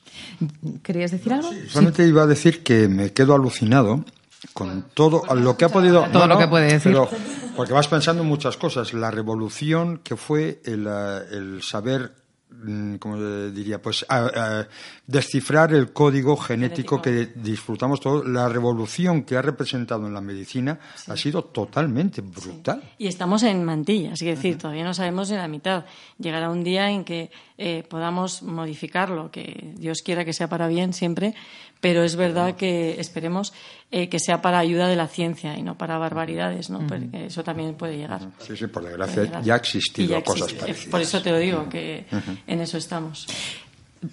¿Querías 0.82 1.11
decir 1.11 1.35
algo? 1.35 1.50
solamente 1.69 2.06
iba 2.06 2.23
a 2.23 2.26
decir 2.26 2.62
que 2.62 2.88
me 2.88 3.12
quedo 3.12 3.35
alucinado 3.35 4.02
con 4.55 4.87
todo 4.94 5.23
lo 5.35 5.56
que 5.56 5.67
ha 5.67 5.69
podido 5.69 6.06
todo 6.11 6.26
lo 6.26 6.38
que 6.38 6.49
puede 6.49 6.73
decir 6.73 6.96
porque 7.55 7.73
vas 7.73 7.88
pensando 7.88 8.23
en 8.23 8.29
muchas 8.29 8.56
cosas 8.56 8.94
la 8.94 9.11
revolución 9.11 9.99
que 9.99 10.17
fue 10.17 10.62
el, 10.64 10.87
eh, 10.88 11.20
el 11.32 11.62
saber 11.62 12.12
Mm, 12.61 12.96
como 12.96 13.17
diría, 13.50 13.81
pues 13.81 14.05
descifrar 15.06 15.73
el 15.73 15.93
código 15.93 16.37
genético, 16.37 17.00
que 17.00 17.26
disfrutamos 17.34 18.00
todos. 18.00 18.26
La 18.26 18.49
revolución 18.49 19.23
que 19.23 19.37
ha 19.37 19.43
representado 19.43 20.06
en 20.06 20.14
la 20.14 20.20
medicina 20.20 20.79
ha 21.06 21.17
sido 21.17 21.44
totalmente 21.44 22.20
brutal. 22.20 22.82
Y 22.99 23.06
estamos 23.06 23.43
en 23.44 23.64
mantilla, 23.64 24.12
es 24.14 24.20
decir, 24.20 24.58
todavía 24.58 24.84
no 24.84 24.94
sabemos 24.94 25.29
de 25.29 25.37
la 25.37 25.46
mitad. 25.46 25.84
Llegará 26.19 26.50
un 26.50 26.64
día 26.64 26.91
en 26.91 27.05
que 27.05 27.31
eh, 27.58 27.84
podamos 27.88 28.43
modificarlo, 28.43 29.31
que 29.31 29.72
Dios 29.76 30.02
quiera 30.02 30.25
que 30.25 30.32
sea 30.32 30.49
para 30.49 30.69
bien 30.69 30.93
siempre, 30.93 31.34
pero 31.81 32.05
es 32.05 32.16
verdad 32.16 32.56
que 32.56 33.00
esperemos 33.00 33.52
eh, 33.90 34.08
que 34.08 34.19
sea 34.20 34.40
para 34.40 34.58
ayuda 34.58 34.88
de 34.88 34.96
la 34.96 35.08
ciencia 35.08 35.58
y 35.58 35.62
no 35.62 35.76
para 35.76 35.99
barbaridades, 35.99 36.70
¿no? 36.70 36.87
Porque 36.87 37.26
eso 37.26 37.44
también 37.44 37.75
puede 37.75 37.96
llegar. 37.96 38.22
Sí, 38.38 38.56
sí, 38.56 38.66
por 38.69 38.84
desgracia 38.84 39.40
ya 39.43 39.55
ha 39.55 39.56
existido 39.56 40.22
cosas 40.22 40.52
parecidas. 40.52 40.90
Por 40.90 41.00
eso 41.00 41.20
te 41.20 41.31
lo 41.31 41.38
digo, 41.38 41.69
que 41.69 42.06
en 42.46 42.60
eso 42.60 42.78
estamos. 42.78 43.26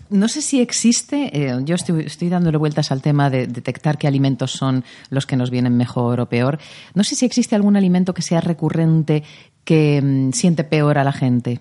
No 0.09 0.27
sé 0.27 0.41
si 0.41 0.61
existe, 0.61 1.29
eh, 1.33 1.55
yo 1.63 1.75
estoy, 1.75 2.29
dándole 2.29 2.57
vueltas 2.57 2.91
al 2.91 3.01
tema 3.01 3.29
de 3.29 3.45
detectar 3.45 3.97
qué 3.97 4.07
alimentos 4.07 4.51
son 4.51 4.83
los 5.09 5.25
que 5.25 5.35
nos 5.35 5.51
vienen 5.51 5.77
mejor 5.77 6.19
o 6.19 6.25
peor. 6.27 6.59
No 6.95 7.03
sé 7.03 7.15
si 7.15 7.25
existe 7.25 7.55
algún 7.55 7.75
alimento 7.75 8.13
que 8.13 8.23
sea 8.23 8.41
recurrente 8.41 9.23
que 9.63 10.01
mm, 10.01 10.31
siente 10.31 10.63
peor 10.63 10.97
a 10.97 11.03
la 11.03 11.11
gente. 11.11 11.59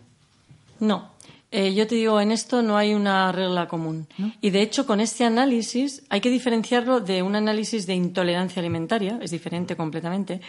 No, 0.80 1.10
eh, 1.56 1.72
yo 1.72 1.86
te 1.86 1.94
digo, 1.94 2.20
en 2.20 2.32
esto 2.32 2.62
no 2.62 2.76
hay 2.76 2.94
una 2.94 3.30
regla 3.30 3.68
común. 3.68 4.08
Y 4.40 4.50
de 4.50 4.60
hecho, 4.60 4.86
con 4.86 4.98
este 4.98 5.24
análisis 5.24 6.02
hay 6.08 6.20
que 6.20 6.28
diferenciarlo 6.28 6.98
de 6.98 7.22
un 7.22 7.36
análisis 7.36 7.86
de 7.86 7.94
intolerancia 7.94 8.58
alimentaria, 8.58 9.20
es 9.22 9.30
diferente 9.30 9.76
completamente, 9.76 10.40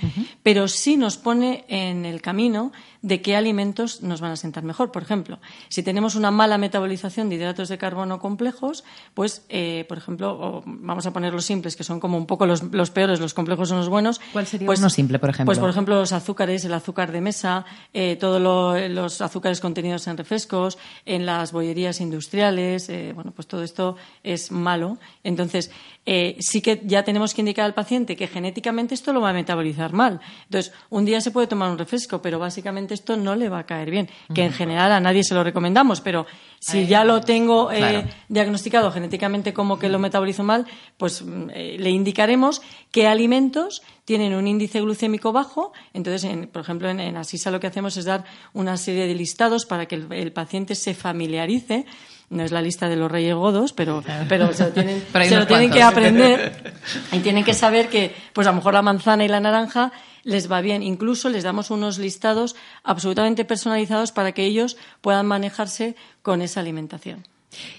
pero 0.42 0.68
sí 0.68 0.98
nos 0.98 1.18
pone 1.18 1.64
en 1.68 2.06
el 2.06 2.24
camino 2.24 2.72
de 3.04 3.22
qué 3.22 3.36
alimentos 3.36 4.02
nos 4.02 4.20
van 4.20 4.32
a 4.32 4.36
sentar 4.36 4.64
mejor. 4.64 4.92
Por 4.92 5.04
ejemplo, 5.04 5.38
si 5.70 5.84
tenemos 5.84 6.16
una 6.16 6.32
mala 6.32 6.58
metabolización 6.58 7.30
de 7.30 7.36
hidratos 7.36 7.70
de 7.70 7.78
carbono 7.78 8.18
complejos, 8.18 8.84
pues, 9.14 9.46
eh, 9.50 9.86
por 9.88 10.00
ejemplo, 10.00 10.64
vamos 10.66 11.06
a 11.06 11.14
poner 11.14 11.32
los 11.32 11.46
simples, 11.46 11.76
que 11.76 11.84
son 11.84 12.00
como 12.00 12.18
un 12.18 12.26
poco 12.26 12.48
los, 12.48 12.62
peores, 12.90 13.20
los 13.20 13.36
complejos 13.36 13.70
son 13.70 13.78
los 13.78 13.90
buenos. 13.90 14.20
¿Cuál 14.34 14.48
sería 14.48 14.66
pues, 14.66 14.80
uno 14.80 14.90
simple, 14.90 15.20
por 15.20 15.30
ejemplo? 15.30 15.46
Pues, 15.46 15.60
por 15.60 15.70
ejemplo, 15.70 15.94
los 15.94 16.14
azúcares, 16.14 16.66
el 16.66 16.74
azúcar 16.74 17.12
de 17.12 17.22
mesa, 17.22 17.64
eh, 17.94 18.18
todos 18.20 18.42
los 18.42 19.22
azúcares 19.22 19.60
contenidos 19.60 20.08
en 20.08 20.18
refrescos, 20.18 20.80
en 21.06 21.26
las 21.26 21.52
bollerías 21.52 22.00
industriales, 22.02 22.90
eh, 22.90 23.12
bueno, 23.14 23.32
pues 23.32 23.48
todo 23.48 23.64
esto 23.64 23.96
es 24.24 24.52
malo. 24.52 24.98
Entonces, 25.24 25.72
eh, 26.06 26.38
sí 26.40 26.62
que 26.62 26.82
ya 26.84 27.04
tenemos 27.04 27.34
que 27.34 27.42
indicar 27.42 27.66
al 27.66 27.74
paciente 27.74 28.16
que 28.16 28.28
genéticamente 28.28 28.94
esto 28.94 29.12
lo 29.12 29.22
va 29.22 29.30
a 29.30 29.34
metabolizar 29.34 29.94
mal. 29.94 30.20
Entonces, 30.46 30.72
un 30.90 31.06
día 31.06 31.22
se 31.22 31.32
puede 31.32 31.48
tomar 31.48 31.72
un 31.72 31.78
refresco, 31.78 32.22
pero 32.22 32.40
básicamente 32.40 32.94
esto 32.94 33.18
no 33.18 33.36
le 33.36 33.50
va 33.50 33.60
a 33.60 33.66
caer 33.66 33.90
bien, 33.90 34.10
que 34.34 34.44
en 34.44 34.54
general 34.54 34.92
a 34.92 35.00
nadie 35.00 35.24
se 35.24 35.34
lo 35.34 35.44
recomendamos, 35.44 36.02
pero 36.02 36.26
si 36.60 36.86
ya 36.86 37.04
lo 37.04 37.22
tengo 37.22 37.72
eh, 37.72 38.06
diagnosticado 38.30 38.92
genéticamente 38.92 39.54
como 39.54 39.80
que 39.80 39.90
lo 39.90 40.00
metabolizo 40.00 40.44
mal, 40.44 40.66
pues 40.98 41.24
mm, 41.24 41.48
le 41.78 41.90
indicaremos 41.90 42.62
qué 42.92 43.08
alimentos 43.08 43.82
tienen 44.06 44.36
un 44.36 44.48
índice 44.48 44.82
glucémico 44.82 45.34
bajo. 45.34 45.74
Entonces, 45.94 46.48
por 46.48 46.62
ejemplo, 46.62 46.90
en, 46.90 47.18
Asisa 47.18 47.52
lo 47.52 47.60
que 47.60 47.68
hacemos 47.68 47.98
es 47.98 48.06
dar 48.06 48.24
una 48.54 48.78
serie 48.78 49.08
de 49.08 49.16
listados 49.16 49.66
para 49.66 49.88
que 49.88 49.96
el, 49.96 50.32
paciente 50.32 50.76
se 50.76 50.94
familiarice 50.94 51.86
no 52.28 52.44
es 52.44 52.52
la 52.52 52.62
lista 52.62 52.90
de 52.90 52.96
los 52.96 53.12
reyes 53.12 53.36
godos, 53.36 53.72
pero, 53.72 54.04
pero 54.28 54.52
se 54.52 54.66
lo 54.66 54.74
tienen, 54.74 55.70
que 55.72 55.84
aprender 55.84 56.74
y 57.12 57.20
tienen 57.20 57.44
que 57.44 57.54
saber 57.54 57.88
que, 57.88 58.16
pues 58.34 58.48
a 58.48 58.50
lo 58.50 58.56
mejor 58.56 58.74
la 58.74 58.82
manzana 58.82 59.24
y 59.24 59.28
la 59.28 59.40
naranja 59.40 59.92
les 60.24 60.52
va 60.52 60.62
bien. 60.62 60.82
Incluso 60.82 61.30
les 61.30 61.44
damos 61.44 61.70
unos 61.70 62.00
listados 62.00 62.56
absolutamente 62.84 63.46
personalizados 63.46 64.12
para 64.12 64.32
que 64.32 64.44
ellos 64.44 64.76
puedan 65.02 65.28
manejarse 65.28 65.96
con 66.24 66.42
esa 66.42 66.62
alimentación. 66.62 67.24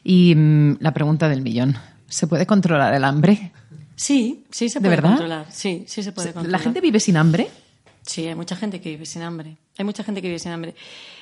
Y 0.04 0.34
mm, 0.36 0.76
la 0.78 0.94
pregunta 0.94 1.28
del 1.28 1.42
millón, 1.42 1.76
¿se 2.08 2.28
puede 2.28 2.46
controlar 2.46 2.94
el 2.94 3.02
hambre? 3.02 3.52
Sí, 3.96 4.44
sí 4.50 4.68
se 4.68 4.80
puede 4.80 5.00
controlar. 5.00 5.46
Sí, 5.50 5.84
sí 5.88 6.02
se 6.02 6.12
puede 6.12 6.32
controlar. 6.32 6.60
¿La 6.60 6.62
gente 6.62 6.80
vive 6.80 7.00
sin 7.00 7.16
hambre? 7.16 7.48
Sí, 8.02 8.26
hay 8.26 8.34
mucha 8.34 8.54
gente 8.54 8.80
que 8.80 8.90
vive 8.90 9.06
sin 9.06 9.22
hambre. 9.22 9.56
Hay 9.78 9.84
mucha 9.84 10.04
gente 10.04 10.22
que 10.22 10.28
vive 10.28 10.38
sin 10.38 10.52
hambre. 10.52 10.74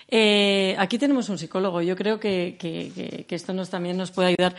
Eh, 0.09 0.77
aquí 0.79 0.99
tenemos 0.99 1.29
un 1.29 1.39
psicólogo. 1.39 1.83
Yo 1.83 1.97
creo 1.97 2.21
que, 2.21 2.57
que, 2.59 3.27
esto 3.29 3.53
nos, 3.53 3.71
también 3.71 3.97
nos 3.97 4.11
puede 4.11 4.29
ayudar. 4.29 4.55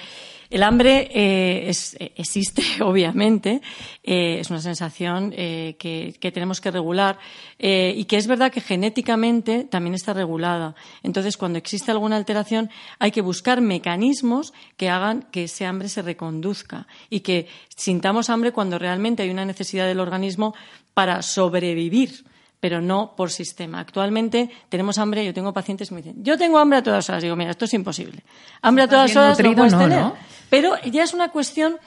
El 0.50 0.64
hambre 0.64 1.10
eh, 1.12 1.70
es, 1.70 1.98
existe, 2.00 2.62
obviamente. 2.82 3.62
Eh, 4.04 4.40
es 4.40 4.50
una 4.50 4.62
sensación 4.62 5.34
eh, 5.36 5.76
que, 5.80 6.16
que, 6.20 6.32
tenemos 6.32 6.62
que 6.62 6.72
regular 6.72 7.18
eh, 7.58 7.94
y 7.96 8.06
que 8.06 8.18
es 8.18 8.28
verdad 8.28 8.52
que 8.52 8.62
genéticamente 8.62 9.64
también 9.64 9.96
está 9.96 10.14
regulada. 10.14 10.76
Entonces, 11.04 11.38
cuando 11.38 11.58
existe 11.58 11.92
alguna 11.92 12.16
alteración, 12.18 12.70
hay 13.00 13.12
que 13.12 13.22
buscar 13.22 13.62
mecanismos 13.62 14.54
que 14.78 14.90
hagan 14.90 15.24
que 15.32 15.46
ese 15.46 15.66
hambre 15.66 15.90
se 15.90 16.02
reconduzca 16.02 16.88
y 17.10 17.22
que 17.22 17.48
sintamos 17.76 18.30
hambre 18.30 18.52
cuando 18.52 18.78
realmente 18.78 19.24
hay 19.24 19.30
una 19.30 19.46
necesidad 19.46 19.88
del 19.88 20.00
organismo 20.00 20.54
para 20.94 21.22
sobrevivir 21.22 22.24
pero 22.66 22.82
no 22.82 23.14
por 23.16 23.30
sistema. 23.30 23.80
Actualmente 23.80 24.50
tenemos 24.70 24.98
hambre, 24.98 25.24
yo 25.24 25.36
tengo 25.36 25.54
pacientes 25.54 25.90
que 25.90 25.94
me 25.94 26.02
dicen, 26.02 26.24
yo 26.24 26.36
tengo 26.36 26.58
hambre 26.58 26.80
a 26.80 26.82
todas 26.82 27.08
horas. 27.08 27.22
Digo, 27.22 27.36
mira, 27.36 27.52
esto 27.52 27.66
es 27.66 27.74
imposible. 27.76 28.24
Hambre 28.64 28.86
a 28.86 28.88
todas 28.88 29.16
horas 29.16 29.40
no 29.40 29.54
puedes 29.54 29.78
tener. 29.78 30.14
Pero 30.50 30.74
ya 30.82 31.04
es 31.04 31.14
una 31.14 31.30
cuestión 31.30 31.78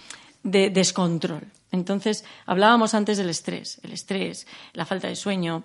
de 0.45 0.71
descontrol. 0.71 1.49
Entonces, 1.73 2.25
hablábamos 2.47 2.95
antes 2.95 3.19
del 3.19 3.29
estrés. 3.29 3.81
El 3.83 3.91
estrés, 3.91 4.47
la 4.73 4.87
falta 4.87 5.09
de 5.09 5.17
sueño, 5.17 5.65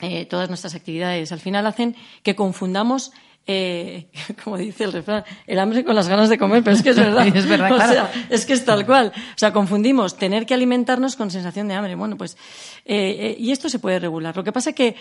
eh, 0.00 0.24
todas 0.24 0.48
nuestras 0.48 0.74
actividades, 0.74 1.30
al 1.30 1.40
final 1.40 1.66
hacen 1.66 1.94
que 2.22 2.34
confundamos 2.34 3.12
eh, 3.50 4.08
como 4.44 4.58
dice 4.58 4.84
el 4.84 4.92
refrán, 4.92 5.24
el 5.46 5.58
hambre 5.58 5.82
con 5.82 5.96
las 5.96 6.06
ganas 6.06 6.28
de 6.28 6.38
comer, 6.38 6.62
pero 6.62 6.76
es 6.76 6.82
que 6.82 6.90
es 6.90 6.96
verdad. 6.98 7.26
es 7.26 7.48
verdad, 7.48 7.68
claro. 7.68 7.90
O 7.90 7.94
sea, 7.94 8.12
es 8.28 8.46
que 8.46 8.52
es 8.52 8.64
tal 8.64 8.86
cual. 8.86 9.10
O 9.16 9.38
sea, 9.38 9.52
confundimos 9.52 10.16
tener 10.16 10.46
que 10.46 10.54
alimentarnos 10.54 11.16
con 11.16 11.30
sensación 11.30 11.66
de 11.66 11.74
hambre. 11.74 11.94
Bueno, 11.94 12.16
pues, 12.16 12.36
eh, 12.84 13.16
eh, 13.18 13.36
y 13.38 13.50
esto 13.50 13.68
se 13.68 13.78
puede 13.78 13.98
regular. 13.98 14.36
Lo 14.36 14.44
que 14.44 14.52
pasa 14.52 14.70
es 14.70 14.76
que 14.76 14.96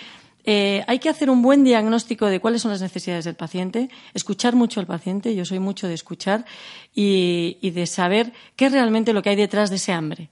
eh, 0.45 0.81
hay 0.87 0.99
que 0.99 1.09
hacer 1.09 1.29
un 1.29 1.41
buen 1.41 1.65
diagnóstico 1.65 2.27
de 2.27 2.39
cuáles 2.39 2.61
son 2.61 2.71
las 2.71 2.81
necesidades 2.81 3.25
del 3.25 3.35
paciente, 3.35 3.89
escuchar 4.13 4.55
mucho 4.55 4.79
al 4.79 4.87
paciente, 4.87 5.35
yo 5.35 5.43
soy 5.43 5.59
mucho 5.59 5.89
de 5.89 5.93
escuchar, 5.93 6.45
y, 6.95 7.57
y 7.59 7.71
de 7.71 7.85
saber 7.85 8.31
qué 8.55 8.67
es 8.67 8.71
realmente 8.71 9.11
lo 9.11 9.21
que 9.21 9.31
hay 9.31 9.35
detrás 9.35 9.69
de 9.69 9.75
ese 9.75 9.91
hambre. 9.91 10.29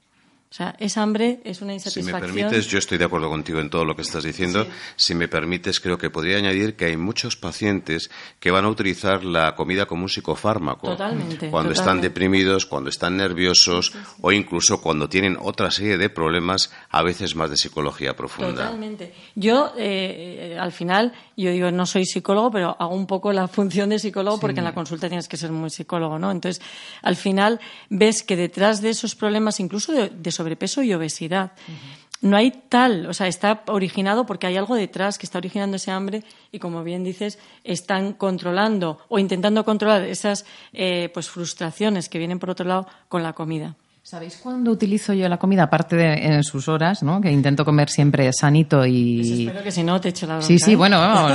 O 0.51 0.57
sea, 0.57 0.73
esa 0.79 1.01
hambre 1.01 1.41
es 1.43 1.61
una 1.61 1.73
insatisfacción. 1.73 2.15
Si 2.15 2.33
me 2.33 2.41
permites, 2.43 2.67
yo 2.67 2.77
estoy 2.77 2.97
de 2.97 3.03
acuerdo 3.03 3.29
contigo 3.29 3.59
en 3.59 3.69
todo 3.69 3.83
lo 3.83 3.93
que 3.95 4.03
estás 4.03 4.23
diciendo. 4.23 4.63
Sí. 4.63 4.69
Si 4.95 5.15
me 5.15 5.27
permites, 5.27 5.81
creo 5.81 5.97
que 5.97 6.09
podría 6.09 6.37
añadir 6.37 6.77
que 6.77 6.85
hay 6.85 6.97
muchos 6.97 7.35
pacientes 7.35 8.09
que 8.39 8.51
van 8.51 8.63
a 8.63 8.69
utilizar 8.69 9.25
la 9.25 9.55
comida 9.55 9.85
como 9.85 10.03
un 10.03 10.09
psicofármaco. 10.09 10.87
Totalmente. 10.87 11.49
Cuando 11.49 11.71
totalmente. 11.71 11.79
están 11.79 12.01
deprimidos, 12.01 12.65
cuando 12.67 12.89
están 12.89 13.17
nerviosos 13.17 13.87
sí, 13.87 13.93
sí, 13.93 14.21
o 14.21 14.31
incluso 14.31 14.81
cuando 14.81 15.09
tienen 15.09 15.37
otra 15.41 15.71
serie 15.71 15.97
de 15.97 16.09
problemas, 16.09 16.71
a 16.89 17.03
veces 17.03 17.35
más 17.35 17.49
de 17.49 17.57
psicología 17.57 18.15
profunda. 18.15 18.65
Totalmente. 18.65 19.13
Yo, 19.35 19.73
eh, 19.77 20.57
al 20.57 20.71
final, 20.71 21.11
yo 21.35 21.51
digo, 21.51 21.69
no 21.71 21.85
soy 21.85 22.05
psicólogo, 22.05 22.51
pero 22.51 22.77
hago 22.79 22.95
un 22.95 23.07
poco 23.07 23.33
la 23.33 23.47
función 23.49 23.89
de 23.89 23.99
psicólogo 23.99 24.39
porque 24.39 24.59
en 24.59 24.65
la 24.65 24.73
consulta 24.73 25.09
tienes 25.09 25.27
que 25.27 25.35
ser 25.35 25.51
muy 25.51 25.69
psicólogo, 25.69 26.17
¿no? 26.17 26.31
Entonces, 26.31 26.63
al 27.01 27.17
final, 27.17 27.59
ves 27.89 28.23
que 28.23 28.37
detrás 28.37 28.81
de 28.81 28.91
esos 28.91 29.15
problemas, 29.15 29.59
incluso 29.59 29.91
de, 29.91 30.09
de 30.09 30.31
sobrepeso 30.35 30.83
y 30.83 30.93
obesidad. 30.93 31.53
Uh 31.67 31.71
-huh. 31.71 32.05
No 32.21 32.37
hay 32.37 32.51
tal, 32.69 33.05
o 33.05 33.13
sea, 33.13 33.27
está 33.27 33.61
originado 33.67 34.25
porque 34.25 34.47
hay 34.47 34.57
algo 34.57 34.75
detrás 34.75 35.19
que 35.19 35.25
está 35.25 35.37
originando 35.37 35.75
ese 35.75 35.91
hambre 35.91 36.23
y, 36.51 36.59
como 36.59 36.83
bien 36.83 37.03
dices, 37.03 37.37
están 37.63 38.13
controlando 38.13 38.97
o 39.09 39.19
intentando 39.19 39.63
controlar 39.63 40.03
esas 40.03 40.45
eh, 40.73 41.11
pues 41.13 41.29
frustraciones 41.29 42.09
que 42.09 42.17
vienen 42.17 42.39
por 42.39 42.49
otro 42.49 42.65
lado 42.65 42.87
con 43.09 43.21
la 43.21 43.33
comida. 43.33 43.75
¿Sabéis 44.05 44.37
cuándo 44.37 44.69
utilizo 44.69 45.13
yo 45.13 45.27
la 45.27 45.37
comida? 45.37 45.63
Aparte 45.63 45.95
de 45.95 46.13
en 46.13 46.43
sus 46.43 46.67
horas, 46.67 47.01
¿no? 47.01 47.19
Que 47.21 47.31
intento 47.31 47.65
comer 47.65 47.89
siempre 47.89 48.31
sanito 48.33 48.85
y... 48.85 49.17
Pues 49.17 49.39
espero 49.39 49.63
que 49.63 49.71
si 49.71 49.81
no 49.81 49.99
te 49.99 50.09
eche 50.09 50.27
la 50.27 50.35
bronca. 50.35 50.47
Sí, 50.47 50.59
sí, 50.59 50.73
¿eh? 50.73 50.75
bueno, 50.75 50.99
vamos. 50.99 51.31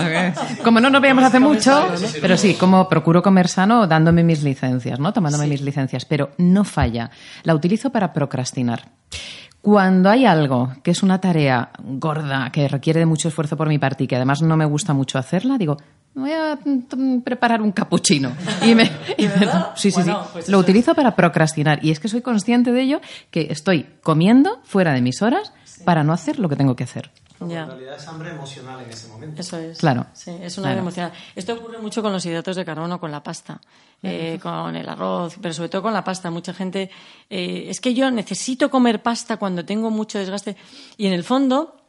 como 0.62 0.78
no 0.78 0.88
nos 0.88 1.02
veíamos 1.02 1.24
hace 1.24 1.40
mucho, 1.40 1.62
sano, 1.62 1.98
¿no? 1.98 2.08
pero 2.20 2.36
sí, 2.36 2.54
como 2.54 2.88
procuro 2.88 3.24
comer 3.24 3.48
sano 3.48 3.88
dándome 3.88 4.22
mis 4.22 4.44
licencias, 4.44 5.00
¿no? 5.00 5.12
Tomándome 5.12 5.46
sí. 5.46 5.50
mis 5.50 5.62
licencias, 5.62 6.04
pero 6.04 6.30
no 6.38 6.62
falla. 6.62 7.10
La 7.42 7.56
utilizo 7.56 7.90
para 7.90 8.12
procrastinar. 8.12 8.92
Cuando 9.62 10.08
hay 10.08 10.24
algo 10.24 10.72
que 10.82 10.90
es 10.90 11.02
una 11.02 11.20
tarea 11.20 11.70
gorda, 11.82 12.50
que 12.50 12.66
requiere 12.66 13.00
de 13.00 13.06
mucho 13.06 13.28
esfuerzo 13.28 13.56
por 13.56 13.68
mi 13.68 13.78
parte 13.78 14.04
y 14.04 14.06
que 14.06 14.16
además 14.16 14.40
no 14.40 14.56
me 14.56 14.64
gusta 14.64 14.94
mucho 14.94 15.18
hacerla, 15.18 15.58
digo, 15.58 15.76
voy 16.14 16.32
a 16.32 16.58
preparar 17.22 17.60
un 17.60 17.72
capuchino. 17.72 18.32
Y 18.64 18.74
me, 18.74 18.90
y 19.18 19.26
me 19.26 19.48
sí, 19.74 19.90
sí, 19.90 19.92
bueno, 19.92 20.22
sí. 20.24 20.28
Pues 20.32 20.48
Lo 20.48 20.58
utilizo 20.58 20.94
para 20.94 21.14
procrastinar. 21.14 21.84
Y 21.84 21.90
es 21.90 22.00
que 22.00 22.08
soy 22.08 22.22
consciente 22.22 22.72
de 22.72 22.82
ello, 22.82 23.00
que 23.30 23.48
estoy 23.50 23.86
comiendo 24.02 24.60
fuera 24.64 24.92
de 24.92 25.02
mis 25.02 25.22
horas 25.22 25.52
sí. 25.64 25.82
para 25.84 26.04
no 26.04 26.12
hacer 26.12 26.38
lo 26.38 26.48
que 26.48 26.56
tengo 26.56 26.76
que 26.76 26.84
hacer. 26.84 27.10
Ya. 27.40 27.62
En 27.62 27.68
realidad 27.68 27.96
es 27.96 28.06
hambre 28.06 28.30
emocional 28.30 28.82
en 28.84 28.90
ese 28.90 29.08
momento. 29.08 29.40
Eso 29.40 29.56
es. 29.56 29.78
Claro. 29.78 30.06
Sí, 30.12 30.30
es 30.42 30.58
una 30.58 30.68
hambre 30.68 30.80
emocional. 30.80 31.12
Esto 31.34 31.54
ocurre 31.54 31.78
mucho 31.78 32.02
con 32.02 32.12
los 32.12 32.24
hidratos 32.26 32.56
de 32.56 32.64
carbono, 32.64 33.00
con 33.00 33.10
la 33.10 33.22
pasta, 33.22 33.60
eh, 34.02 34.38
con 34.42 34.76
el 34.76 34.88
arroz, 34.88 35.36
pero 35.40 35.54
sobre 35.54 35.70
todo 35.70 35.82
con 35.82 35.94
la 35.94 36.04
pasta. 36.04 36.30
Mucha 36.30 36.52
gente, 36.52 36.90
eh, 37.30 37.66
es 37.68 37.80
que 37.80 37.94
yo 37.94 38.10
necesito 38.10 38.70
comer 38.70 39.02
pasta 39.02 39.38
cuando 39.38 39.64
tengo 39.64 39.90
mucho 39.90 40.18
desgaste. 40.18 40.56
Y 40.98 41.06
en 41.06 41.14
el 41.14 41.24
fondo, 41.24 41.79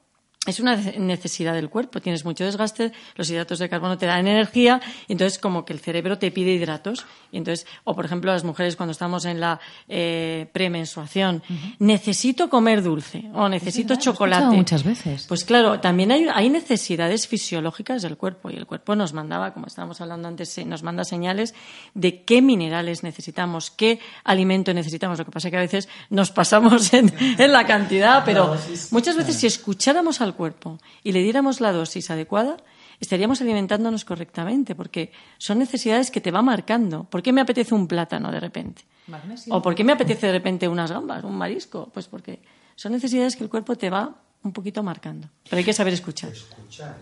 es 0.47 0.59
una 0.59 0.75
necesidad 0.75 1.53
del 1.53 1.69
cuerpo. 1.69 2.01
Tienes 2.01 2.25
mucho 2.25 2.43
desgaste, 2.43 2.91
los 3.15 3.29
hidratos 3.29 3.59
de 3.59 3.69
carbono 3.69 3.99
te 3.99 4.07
dan 4.07 4.27
energía 4.27 4.81
y 5.07 5.11
entonces 5.11 5.37
como 5.37 5.65
que 5.65 5.73
el 5.73 5.79
cerebro 5.79 6.17
te 6.17 6.31
pide 6.31 6.51
hidratos. 6.51 7.05
Y 7.31 7.37
entonces, 7.37 7.67
o 7.83 7.95
por 7.95 8.05
ejemplo 8.05 8.31
las 8.31 8.43
mujeres 8.43 8.75
cuando 8.75 8.91
estamos 8.91 9.25
en 9.25 9.39
la 9.39 9.59
eh, 9.87 10.47
premenstruación, 10.51 11.43
uh 11.47 11.53
-huh. 11.53 11.75
necesito 11.77 12.49
comer 12.49 12.81
dulce 12.81 13.29
o 13.35 13.47
necesito 13.49 13.89
verdad, 13.89 14.03
chocolate. 14.03 14.45
muchas 14.57 14.83
veces. 14.83 15.27
Pues 15.27 15.43
claro, 15.43 15.79
también 15.79 16.11
hay, 16.11 16.25
hay, 16.33 16.49
necesidades 16.49 17.27
fisiológicas 17.27 18.01
del 18.01 18.17
cuerpo 18.17 18.49
y 18.49 18.55
el 18.55 18.65
cuerpo 18.65 18.95
nos 18.95 19.13
mandaba, 19.13 19.53
como 19.53 19.67
estábamos 19.67 20.01
hablando 20.01 20.27
antes, 20.27 20.57
nos 20.65 20.81
manda 20.81 21.03
señales 21.03 21.53
de 21.93 22.23
qué 22.23 22.41
minerales 22.41 23.03
necesitamos, 23.03 23.69
qué 23.69 23.99
alimento 24.23 24.73
necesitamos. 24.73 25.19
Lo 25.19 25.25
que 25.25 25.31
pasa 25.31 25.49
es 25.49 25.51
que 25.51 25.57
a 25.57 25.61
veces 25.61 25.87
nos 26.09 26.31
pasamos 26.31 26.91
en, 26.95 27.13
en 27.37 27.51
la 27.51 27.67
cantidad, 27.67 28.25
pero 28.25 28.57
muchas 28.89 29.15
veces 29.15 29.35
si 29.35 29.45
escucháramos 29.45 30.19
al 30.19 30.30
cuerpo 30.33 30.79
y 31.03 31.11
le 31.11 31.21
diéramos 31.21 31.61
la 31.61 31.71
dosis 31.71 32.09
adecuada, 32.11 32.57
estaríamos 32.99 33.41
alimentándonos 33.41 34.05
correctamente, 34.05 34.75
porque 34.75 35.11
son 35.37 35.59
necesidades 35.59 36.11
que 36.11 36.21
te 36.21 36.31
va 36.31 36.41
marcando. 36.41 37.05
¿Por 37.05 37.21
qué 37.21 37.33
me 37.33 37.41
apetece 37.41 37.73
un 37.73 37.87
plátano 37.87 38.31
de 38.31 38.39
repente? 38.39 38.83
Magnesio. 39.07 39.53
¿O 39.53 39.61
por 39.61 39.75
qué 39.75 39.83
me 39.83 39.93
apetece 39.93 40.27
de 40.27 40.33
repente 40.33 40.67
unas 40.67 40.91
gambas, 40.91 41.23
un 41.23 41.35
marisco? 41.35 41.89
Pues 41.93 42.07
porque 42.07 42.41
son 42.75 42.91
necesidades 42.91 43.35
que 43.35 43.43
el 43.43 43.49
cuerpo 43.49 43.75
te 43.75 43.89
va 43.89 44.15
un 44.43 44.53
poquito 44.53 44.83
marcando. 44.83 45.27
Pero 45.43 45.57
hay 45.57 45.63
que 45.63 45.73
saber 45.73 45.93
escuchar. 45.93 46.31
Escuchar. 46.31 46.97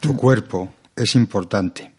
Tu 0.00 0.16
cuerpo 0.16 0.68
es 0.94 1.14
importante. 1.14 1.95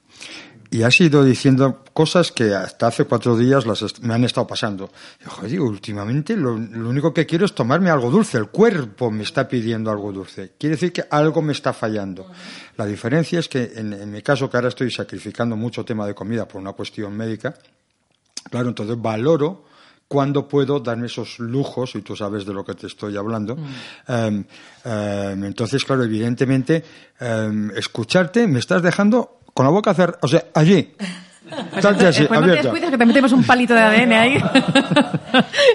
Y 0.69 0.83
has 0.83 0.99
ido 0.99 1.23
diciendo 1.23 1.83
cosas 1.93 2.31
que 2.31 2.53
hasta 2.53 2.87
hace 2.87 3.05
cuatro 3.05 3.37
días 3.37 3.65
las 3.65 4.01
me 4.01 4.13
han 4.13 4.23
estado 4.23 4.47
pasando. 4.47 4.91
Y, 5.21 5.25
joder, 5.25 5.51
digo, 5.51 5.65
últimamente 5.65 6.35
lo, 6.35 6.57
lo, 6.57 6.89
único 6.89 7.13
que 7.13 7.25
quiero 7.25 7.45
es 7.45 7.53
tomarme 7.53 7.89
algo 7.89 8.09
dulce. 8.09 8.37
El 8.37 8.47
cuerpo 8.47 9.09
me 9.09 9.23
está 9.23 9.47
pidiendo 9.47 9.89
algo 9.91 10.11
dulce. 10.11 10.53
Quiere 10.57 10.75
decir 10.75 10.91
que 10.91 11.05
algo 11.09 11.41
me 11.41 11.53
está 11.53 11.73
fallando. 11.73 12.29
La 12.75 12.85
diferencia 12.85 13.39
es 13.39 13.47
que 13.47 13.73
en, 13.75 13.93
en 13.93 14.11
mi 14.11 14.21
caso, 14.21 14.49
que 14.49 14.57
ahora 14.57 14.69
estoy 14.69 14.91
sacrificando 14.91 15.55
mucho 15.55 15.85
tema 15.85 16.05
de 16.05 16.13
comida 16.13 16.47
por 16.47 16.61
una 16.61 16.73
cuestión 16.73 17.15
médica, 17.15 17.55
claro, 18.49 18.69
entonces 18.69 19.01
valoro 19.01 19.67
cuando 20.07 20.47
puedo 20.47 20.79
darme 20.79 21.07
esos 21.07 21.39
lujos, 21.39 21.95
y 21.95 22.01
tú 22.01 22.15
sabes 22.15 22.45
de 22.45 22.53
lo 22.53 22.63
que 22.63 22.73
te 22.75 22.87
estoy 22.87 23.17
hablando. 23.17 23.55
Mm. 23.55 23.63
Um, 24.07 24.45
um, 24.85 25.43
entonces, 25.43 25.83
claro, 25.83 26.03
evidentemente, 26.03 26.83
um, 27.19 27.71
escucharte 27.71 28.47
me 28.47 28.59
estás 28.59 28.81
dejando 28.81 29.41
con 29.57 29.65
la 29.65 29.71
boca 29.71 29.91
cerrada, 29.95 30.19
o 30.21 30.27
sea, 30.27 30.45
allí. 30.53 30.93
Pues, 31.71 31.83
así, 31.83 32.25
pues 32.25 32.41
no 32.41 32.45
te 32.45 32.61
descuides 32.61 32.91
que 32.91 32.97
te 32.97 33.05
metemos 33.05 33.31
un 33.31 33.43
palito 33.43 33.73
de 33.73 33.79
ADN 33.79 34.13
ahí. 34.13 34.37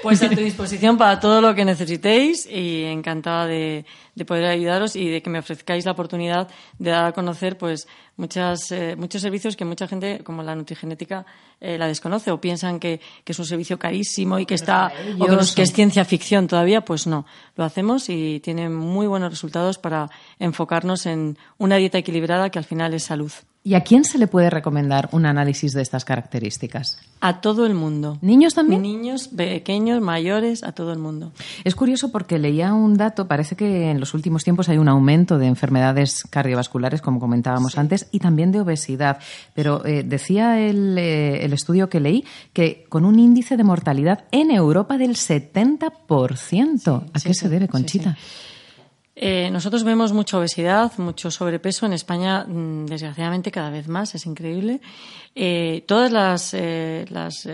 Pues 0.03 0.23
a 0.23 0.29
tu 0.29 0.37
disposición 0.37 0.97
para 0.97 1.21
todo 1.21 1.41
lo 1.41 1.55
que 1.55 1.65
necesitéis 1.65 2.47
y 2.47 2.85
encantada 2.85 3.47
de, 3.47 3.85
de, 4.15 4.25
poder 4.25 4.47
ayudaros 4.47 4.97
y 4.97 5.09
de 5.09 5.23
que 5.23 5.31
me 5.31 5.39
ofrezcáis 5.39 5.85
la 5.85 5.93
oportunidad 5.93 6.49
de 6.79 6.91
dar 6.91 7.05
a 7.05 7.13
conocer 7.13 7.59
pues 7.59 7.87
muchas, 8.17 8.73
eh, 8.73 8.97
muchos 8.97 9.23
servicios 9.23 9.55
que 9.55 9.65
mucha 9.65 9.87
gente, 9.87 10.21
como 10.25 10.43
la 10.43 10.55
nutrigenética, 10.57 11.27
eh, 11.61 11.79
la 11.79 11.87
desconoce 11.87 12.31
o 12.31 12.41
piensan 12.41 12.81
que, 12.81 13.01
que, 13.25 13.33
es 13.33 13.39
un 13.39 13.47
servicio 13.47 13.79
carísimo 13.79 14.39
y 14.39 14.47
que 14.47 14.55
está 14.55 14.93
o 15.19 15.27
que, 15.27 15.37
que, 15.55 15.63
es 15.63 15.73
ciencia 15.73 16.05
ficción 16.05 16.47
todavía, 16.49 16.85
pues 16.85 17.07
no. 17.07 17.27
Lo 17.57 17.65
hacemos 17.65 18.09
y 18.09 18.41
tiene 18.41 18.69
muy 18.69 19.07
buenos 19.07 19.31
resultados 19.31 19.79
para 19.79 20.11
enfocarnos 20.39 21.07
en 21.07 21.37
una 21.59 21.77
dieta 21.77 21.99
equilibrada 21.99 22.51
que 22.51 22.59
al 22.59 22.65
final 22.65 22.95
es 22.95 23.05
salud. 23.05 23.33
¿Y 23.65 23.75
a 23.75 23.83
quién 23.83 24.05
se 24.05 24.19
le 24.19 24.27
puede 24.27 24.51
recomendar 24.51 25.09
un 25.13 25.25
análisis 25.25 25.73
de 25.73 25.83
estas 25.83 26.05
características? 26.05 26.99
A 27.21 27.41
todo 27.41 27.65
el 27.65 27.75
mundo. 27.75 28.19
¿Niños 28.21 28.55
también? 28.55 28.83
Niños, 28.83 29.29
pequeños, 29.29 30.01
mayores, 30.01 30.65
a 30.65 30.73
todo 30.73 30.93
el 30.93 30.99
mundo. 30.99 31.33
Es 31.63 31.77
curioso 31.77 32.11
porque 32.11 32.41
leía 32.41 32.75
un 32.75 32.97
dato, 32.97 33.29
parece 33.29 33.55
que 33.55 33.91
en 33.91 34.01
los 34.01 34.15
últimos 34.15 34.43
tiempos 34.43 34.69
hay 34.69 34.79
un 34.79 34.89
aumento 34.89 35.39
de 35.39 35.47
enfermedades 35.47 36.25
cardiovasculares, 36.29 37.01
como 37.03 37.21
comentábamos 37.21 37.75
sí. 37.75 37.81
antes, 37.81 38.09
y 38.11 38.19
también 38.19 38.51
de 38.51 38.63
obesidad. 38.63 39.19
Pero 39.55 39.87
eh, 39.87 40.03
decía 40.03 40.59
el, 40.59 40.99
eh, 40.99 41.45
el, 41.45 41.53
estudio 41.53 41.89
que 41.89 42.01
leí 42.01 42.25
que 42.53 42.85
con 42.89 43.05
un 43.05 43.21
índice 43.21 43.57
de 43.57 43.63
mortalidad 43.63 44.25
en 44.33 44.51
Europa 44.51 44.99
del 44.99 45.15
70%. 45.15 46.35
Sí, 46.35 46.91
¿A 46.91 47.21
qué 47.21 47.35
se 47.35 47.49
debe, 47.49 47.69
Conchita? 47.69 48.17
Eh, 49.25 49.53
nosotros 49.53 49.85
vemos 49.85 50.13
mucha 50.13 50.37
obesidad, 50.37 50.99
mucho 50.99 51.31
sobrepeso 51.31 51.87
en 51.87 51.93
España, 51.93 52.45
mm, 52.45 52.87
desgraciadamente 52.87 53.53
cada 53.53 53.71
vez 53.71 53.87
más, 53.87 54.17
es 54.17 54.27
increíble. 54.27 54.81
Eh, 55.37 55.85
todas 55.87 56.11
las, 56.11 56.53
eh, 56.55 57.07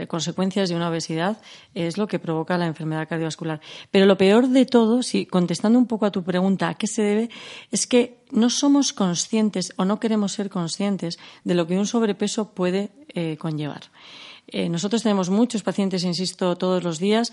consecuencias 0.08 0.70
de 0.70 0.76
una 0.76 0.88
obesidad 0.88 1.36
es 1.74 1.98
lo 1.98 2.06
que 2.06 2.18
provoca 2.18 2.56
la 2.56 2.64
enfermedad 2.64 3.06
cardiovascular. 3.06 3.60
Pero 3.90 4.06
lo 4.06 4.16
peor 4.16 4.48
de 4.48 4.64
todo, 4.64 5.02
si 5.02 5.26
contestando 5.26 5.78
un 5.78 5.84
poco 5.84 6.06
a 6.06 6.10
tu 6.10 6.24
pregunta, 6.24 6.70
¿a 6.70 6.74
qué 6.74 6.86
se 6.86 7.02
debe? 7.02 7.28
Es 7.70 7.86
que 7.86 8.16
no 8.30 8.48
somos 8.48 8.94
conscientes 8.94 9.74
o 9.76 9.84
no 9.84 10.00
queremos 10.00 10.32
ser 10.32 10.48
conscientes 10.48 11.18
de 11.44 11.54
lo 11.54 11.66
que 11.66 11.76
un 11.76 11.86
sobrepeso 11.86 12.54
puede 12.54 12.88
conllevar. 13.38 13.82
nosotros 14.70 15.02
tenemos 15.02 15.28
muchos 15.28 15.62
pacientes, 15.62 16.04
insisto, 16.04 16.56
todos 16.56 16.82
los 16.82 16.98
días 16.98 17.32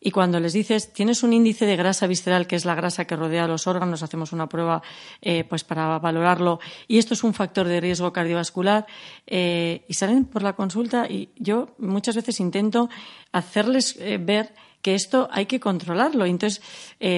y 0.00 0.10
cuando 0.10 0.38
les 0.40 0.52
dices, 0.52 0.92
tienes 0.92 1.22
un 1.22 1.32
índice 1.32 1.66
de 1.66 1.76
grasa 1.76 2.06
visceral, 2.06 2.46
que 2.46 2.56
es 2.56 2.64
la 2.64 2.74
grasa 2.74 3.06
que 3.06 3.16
rodea 3.16 3.48
los 3.48 3.66
órganos, 3.66 4.02
hacemos 4.02 4.32
una 4.32 4.48
prueba 4.48 4.82
eh, 5.20 5.44
pues 5.44 5.64
para 5.64 5.98
valorarlo, 5.98 6.60
y 6.86 6.98
esto 6.98 7.14
es 7.14 7.24
un 7.24 7.34
factor 7.34 7.66
de 7.66 7.80
riesgo 7.80 8.12
cardiovascular, 8.12 8.86
eh, 9.26 9.84
y 9.88 9.94
salen 9.94 10.24
por 10.26 10.42
la 10.42 10.54
consulta 10.54 11.06
y 11.08 11.30
yo 11.36 11.74
muchas 11.78 12.16
veces 12.16 12.40
intento 12.40 12.88
hacerles 13.32 13.96
eh, 13.98 14.18
ver 14.18 14.54
que 14.86 14.94
esto 14.94 15.28
hay 15.32 15.46
que 15.46 15.58
controlarlo. 15.58 16.24
Entonces, 16.24 16.62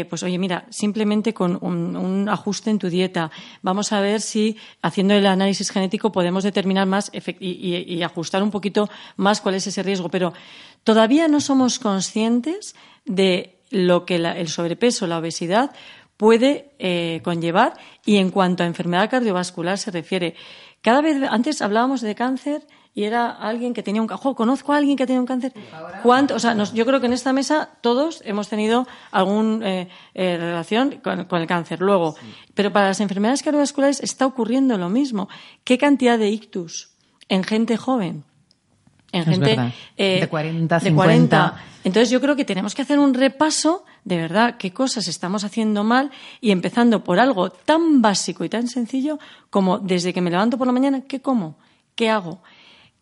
pues 0.08 0.22
oye, 0.22 0.38
mira, 0.38 0.64
simplemente 0.70 1.34
con 1.34 1.58
un, 1.60 2.26
ajuste 2.28 2.70
en 2.70 2.78
tu 2.78 2.88
dieta, 2.88 3.30
vamos 3.60 3.92
a 3.92 4.00
ver 4.00 4.22
si 4.22 4.56
haciendo 4.80 5.12
el 5.12 5.26
análisis 5.26 5.70
genético 5.70 6.10
podemos 6.10 6.44
determinar 6.44 6.86
más 6.86 7.10
y, 7.12 7.94
y, 7.94 8.02
ajustar 8.02 8.42
un 8.42 8.50
poquito 8.50 8.88
más 9.16 9.42
cuál 9.42 9.56
es 9.56 9.66
ese 9.66 9.82
riesgo. 9.82 10.08
Pero 10.08 10.32
Todavía 10.88 11.28
no 11.28 11.42
somos 11.42 11.78
conscientes 11.78 12.74
de 13.04 13.58
lo 13.70 14.06
que 14.06 14.16
el 14.16 14.48
sobrepeso, 14.48 15.06
la 15.06 15.18
obesidad 15.18 15.72
puede 16.16 16.70
eh, 16.78 17.20
conllevar 17.22 17.74
y 18.06 18.16
en 18.16 18.30
cuanto 18.30 18.62
a 18.62 18.66
enfermedad 18.66 19.10
cardiovascular 19.10 19.76
se 19.76 19.90
refiere. 19.90 20.34
Cada 20.80 21.02
vez 21.02 21.22
antes 21.28 21.60
hablábamos 21.60 22.00
de 22.00 22.14
cáncer 22.14 22.66
y 22.98 23.04
era 23.04 23.30
alguien 23.30 23.74
que 23.74 23.84
tenía 23.84 24.02
un 24.02 24.08
cáncer. 24.08 24.34
conozco 24.34 24.72
a 24.72 24.78
alguien 24.78 24.96
que 24.96 25.06
tenía 25.06 25.20
un 25.20 25.26
cáncer. 25.26 25.52
¿Cuánto? 26.02 26.34
O 26.34 26.40
sea, 26.40 26.56
yo 26.56 26.84
creo 26.84 26.98
que 26.98 27.06
en 27.06 27.12
esta 27.12 27.32
mesa 27.32 27.68
todos 27.80 28.22
hemos 28.24 28.48
tenido 28.48 28.88
alguna 29.12 29.64
eh, 29.70 29.88
eh, 30.14 30.36
relación 30.36 31.00
con, 31.00 31.40
el 31.40 31.46
cáncer. 31.46 31.80
Luego, 31.80 32.16
pero 32.54 32.72
para 32.72 32.88
las 32.88 32.98
enfermedades 32.98 33.44
cardiovasculares 33.44 34.00
está 34.00 34.26
ocurriendo 34.26 34.76
lo 34.78 34.88
mismo. 34.88 35.28
¿Qué 35.62 35.78
cantidad 35.78 36.18
de 36.18 36.28
ictus 36.28 36.90
en 37.28 37.44
gente 37.44 37.76
joven? 37.76 38.24
en 39.12 39.24
gente 39.24 39.72
eh, 39.96 40.18
de 40.20 40.26
40, 40.26 40.80
50. 40.80 40.80
De 40.80 40.94
40. 40.94 41.64
Entonces 41.84 42.10
yo 42.10 42.20
creo 42.20 42.34
que 42.34 42.44
tenemos 42.44 42.74
que 42.74 42.82
hacer 42.82 42.98
un 42.98 43.14
repaso 43.14 43.84
de 44.02 44.16
verdad 44.16 44.56
qué 44.58 44.72
cosas 44.72 45.06
estamos 45.06 45.44
haciendo 45.44 45.84
mal 45.84 46.10
y 46.40 46.50
empezando 46.50 47.04
por 47.04 47.20
algo 47.20 47.50
tan 47.50 48.02
básico 48.02 48.44
y 48.44 48.48
tan 48.48 48.66
sencillo 48.66 49.20
como 49.50 49.78
desde 49.78 50.12
que 50.12 50.20
me 50.20 50.30
levanto 50.30 50.58
por 50.58 50.66
la 50.66 50.72
mañana, 50.72 51.02
¿qué 51.02 51.20
como? 51.20 51.56
¿Qué 51.94 52.10
hago? 52.10 52.42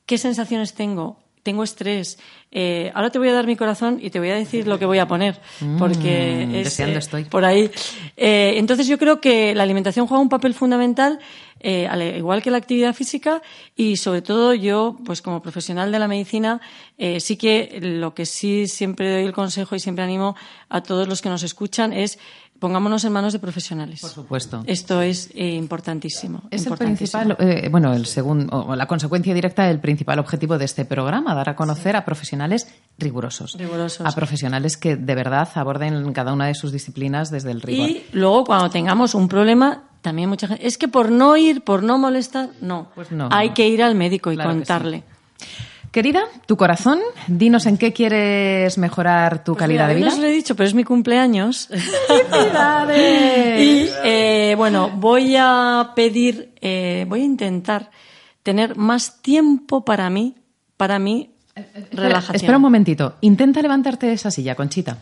¿Qué 0.06 0.18
sensaciones 0.18 0.74
tengo? 0.74 1.18
tengo 1.46 1.62
estrés. 1.62 2.18
Eh, 2.50 2.90
ahora 2.92 3.10
te 3.10 3.20
voy 3.20 3.28
a 3.28 3.32
dar 3.32 3.46
mi 3.46 3.54
corazón 3.54 4.00
y 4.02 4.10
te 4.10 4.18
voy 4.18 4.30
a 4.30 4.34
decir 4.34 4.66
lo 4.66 4.80
que 4.80 4.84
voy 4.84 4.98
a 4.98 5.06
poner, 5.06 5.40
mm, 5.60 5.78
porque 5.78 6.60
es 6.60 6.80
eh, 6.80 6.96
estoy. 6.96 7.22
por 7.24 7.44
ahí. 7.44 7.70
Eh, 8.16 8.54
entonces 8.56 8.88
yo 8.88 8.98
creo 8.98 9.20
que 9.20 9.54
la 9.54 9.62
alimentación 9.62 10.08
juega 10.08 10.20
un 10.20 10.28
papel 10.28 10.54
fundamental, 10.54 11.20
al 11.90 12.02
igual 12.16 12.42
que 12.42 12.50
la 12.50 12.58
actividad 12.58 12.94
física, 12.94 13.42
y 13.74 13.96
sobre 13.96 14.22
todo 14.22 14.54
yo, 14.54 14.96
pues 15.04 15.22
como 15.22 15.42
profesional 15.42 15.90
de 15.90 15.98
la 15.98 16.08
medicina, 16.08 16.60
sí 17.18 17.36
que 17.36 17.78
lo 17.80 18.14
que 18.14 18.24
sí 18.26 18.68
siempre 18.68 19.10
doy 19.12 19.24
el 19.24 19.32
consejo 19.32 19.74
y 19.74 19.80
siempre 19.80 20.04
animo 20.04 20.36
a 20.68 20.82
todos 20.82 21.08
los 21.08 21.22
que 21.22 21.28
nos 21.28 21.42
escuchan 21.42 21.92
es 21.92 22.18
pongámonos 22.58 23.04
en 23.04 23.12
manos 23.12 23.32
de 23.32 23.38
profesionales. 23.38 24.00
Por 24.00 24.10
supuesto. 24.10 24.62
Esto 24.66 25.02
es 25.02 25.30
eh, 25.34 25.54
importantísimo. 25.54 26.42
Es 26.50 26.66
el 26.66 26.74
principal, 26.74 27.36
eh, 27.38 27.68
bueno, 27.70 27.92
el 27.92 28.06
segundo, 28.06 28.66
o 28.66 28.76
la 28.76 28.86
consecuencia 28.86 29.34
directa 29.34 29.64
del 29.64 29.80
principal 29.80 30.18
objetivo 30.18 30.58
de 30.58 30.64
este 30.64 30.84
programa, 30.84 31.34
dar 31.34 31.50
a 31.50 31.56
conocer 31.56 31.96
a 31.96 32.04
profesionales 32.04 32.68
rigurosos. 32.98 33.56
Rigurosos. 33.58 34.06
A 34.06 34.12
profesionales 34.12 34.76
que 34.76 34.96
de 34.96 35.14
verdad 35.14 35.48
aborden 35.54 36.12
cada 36.12 36.32
una 36.32 36.46
de 36.46 36.54
sus 36.54 36.72
disciplinas 36.72 37.30
desde 37.30 37.50
el 37.50 37.62
rigor. 37.62 37.88
Y 37.88 38.06
luego, 38.12 38.44
cuando 38.44 38.70
tengamos 38.70 39.14
un 39.14 39.28
problema, 39.28 39.84
también 40.06 40.28
mucha 40.28 40.46
gente. 40.46 40.64
Es 40.64 40.78
que 40.78 40.86
por 40.86 41.10
no 41.10 41.36
ir, 41.36 41.62
por 41.62 41.82
no 41.82 41.98
molestar, 41.98 42.50
no. 42.60 42.92
Pues 42.94 43.10
no. 43.10 43.28
Hay 43.32 43.50
que 43.54 43.66
ir 43.66 43.82
al 43.82 43.96
médico 43.96 44.30
y 44.30 44.36
contarle. 44.36 45.02
Querida, 45.90 46.22
tu 46.46 46.56
corazón, 46.56 47.00
dinos 47.26 47.66
en 47.66 47.76
qué 47.76 47.92
quieres 47.92 48.78
mejorar 48.78 49.42
tu 49.42 49.54
pues 49.54 49.62
calidad 49.62 49.88
de 49.88 49.96
vida. 49.96 50.06
No 50.06 50.12
os 50.12 50.20
lo 50.20 50.26
he 50.26 50.30
dicho, 50.30 50.54
pero 50.54 50.68
es 50.68 50.74
mi 50.74 50.84
cumpleaños. 50.84 51.68
¡Felicidades! 52.06 53.60
y 53.60 53.90
eh, 54.04 54.54
bueno, 54.56 54.92
voy 54.94 55.34
a 55.36 55.90
pedir, 55.96 56.52
eh, 56.60 57.04
voy 57.08 57.22
a 57.22 57.24
intentar 57.24 57.90
tener 58.44 58.76
más 58.76 59.20
tiempo 59.22 59.84
para 59.84 60.08
mí, 60.08 60.36
para 60.76 61.00
mí, 61.00 61.30
relajación. 61.90 62.36
Espera 62.36 62.58
un 62.58 62.62
momentito. 62.62 63.16
Intenta 63.22 63.60
levantarte 63.60 64.06
de 64.06 64.12
esa 64.12 64.30
silla, 64.30 64.54
Conchita. 64.54 64.98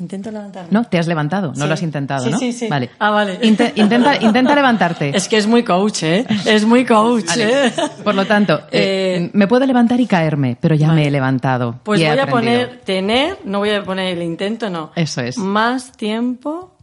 Intento 0.00 0.30
levantarme. 0.32 0.68
No, 0.72 0.84
te 0.84 0.98
has 0.98 1.06
levantado, 1.06 1.52
no 1.54 1.66
lo 1.66 1.74
has 1.74 1.82
intentado, 1.82 2.24
sí, 2.24 2.30
¿no? 2.30 2.38
Sí, 2.38 2.52
sí, 2.52 2.66
Vale. 2.68 2.90
Ah, 2.98 3.10
vale. 3.10 3.38
intenta, 3.42 4.16
intenta 4.20 4.54
levantarte. 4.54 5.16
Es 5.16 5.28
que 5.28 5.36
es 5.36 5.46
muy 5.46 5.62
coach, 5.62 6.02
¿eh? 6.02 6.26
Es 6.44 6.64
muy 6.64 6.84
coach, 6.84 7.36
¿eh? 7.36 7.72
Por 8.02 8.14
lo 8.16 8.26
tanto, 8.26 8.58
eh, 8.72 9.18
eh, 9.20 9.30
me 9.32 9.46
puedo 9.46 9.64
levantar 9.66 10.00
y 10.00 10.06
caerme, 10.06 10.56
pero 10.60 10.74
ya 10.74 10.92
me 10.92 11.06
he 11.06 11.10
levantado. 11.10 11.78
Pues 11.84 12.00
voy 12.00 12.18
a 12.18 12.26
poner 12.26 12.80
tener, 12.84 13.38
no 13.44 13.60
voy 13.60 13.70
a 13.70 13.84
poner 13.84 14.16
el 14.16 14.22
intento, 14.22 14.68
no. 14.68 14.90
Eso 14.96 15.20
es. 15.20 15.38
Más 15.38 15.92
tiempo 15.92 16.76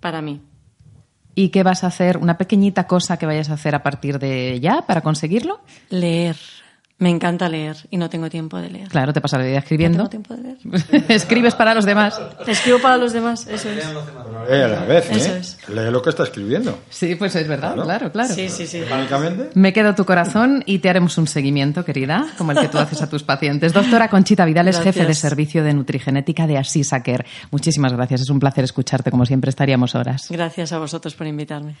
para 0.00 0.20
mí. 0.20 0.42
¿Y 1.34 1.48
qué 1.48 1.62
vas 1.62 1.82
a 1.82 1.86
hacer? 1.86 2.18
¿Una 2.18 2.36
pequeñita 2.36 2.86
cosa 2.86 3.16
que 3.16 3.24
vayas 3.24 3.48
a 3.48 3.54
hacer 3.54 3.74
a 3.74 3.82
partir 3.82 4.18
de 4.18 4.60
ya 4.60 4.82
para 4.82 5.00
conseguirlo? 5.00 5.60
Leer. 5.88 6.36
Me 7.02 7.10
encanta 7.10 7.48
leer 7.48 7.76
y 7.90 7.96
no 7.96 8.08
tengo 8.08 8.30
tiempo 8.30 8.58
de 8.58 8.70
leer. 8.70 8.88
Claro, 8.88 9.12
te 9.12 9.20
pasa 9.20 9.36
la 9.36 9.44
vida 9.44 9.58
escribiendo. 9.58 9.98
No 9.98 10.08
tengo 10.08 10.22
tiempo 10.24 10.36
de 10.36 10.78
leer. 10.78 11.04
Escribes 11.10 11.56
para 11.56 11.74
los 11.74 11.84
demás. 11.84 12.20
Escribo 12.46 12.78
para 12.78 12.96
los 12.96 13.12
demás, 13.12 13.48
eso 13.48 13.70
es. 13.70 13.84
Lee 14.48 14.62
a 14.62 14.68
la 14.68 14.84
vez, 14.84 15.10
¿eh? 15.10 15.16
Eso 15.16 15.34
es. 15.34 15.58
Lee 15.68 15.90
lo 15.90 16.00
que 16.00 16.10
está 16.10 16.22
escribiendo. 16.22 16.78
Sí, 16.88 17.16
pues 17.16 17.34
es 17.34 17.48
verdad, 17.48 17.74
claro, 17.74 18.12
claro. 18.12 18.32
Sí, 18.32 18.48
sí, 18.48 18.68
sí. 18.68 18.82
Me 19.54 19.72
quedo 19.72 19.96
tu 19.96 20.04
corazón 20.04 20.62
y 20.64 20.78
te 20.78 20.90
haremos 20.90 21.18
un 21.18 21.26
seguimiento, 21.26 21.84
querida, 21.84 22.24
como 22.38 22.52
el 22.52 22.60
que 22.60 22.68
tú 22.68 22.78
haces 22.78 23.02
a 23.02 23.10
tus 23.10 23.24
pacientes. 23.24 23.72
Doctora 23.72 24.08
Conchita 24.08 24.44
Vidal 24.44 24.68
es 24.68 24.78
jefe 24.78 25.04
de 25.04 25.14
servicio 25.14 25.64
de 25.64 25.74
nutrigenética 25.74 26.46
de 26.46 26.56
Asisaker. 26.58 27.26
Muchísimas 27.50 27.92
gracias, 27.94 28.20
es 28.20 28.30
un 28.30 28.38
placer 28.38 28.62
escucharte, 28.62 29.10
como 29.10 29.26
siempre 29.26 29.50
estaríamos 29.50 29.96
horas. 29.96 30.28
Gracias 30.30 30.72
a 30.72 30.78
vosotros 30.78 31.14
por 31.14 31.26
invitarme. 31.26 31.74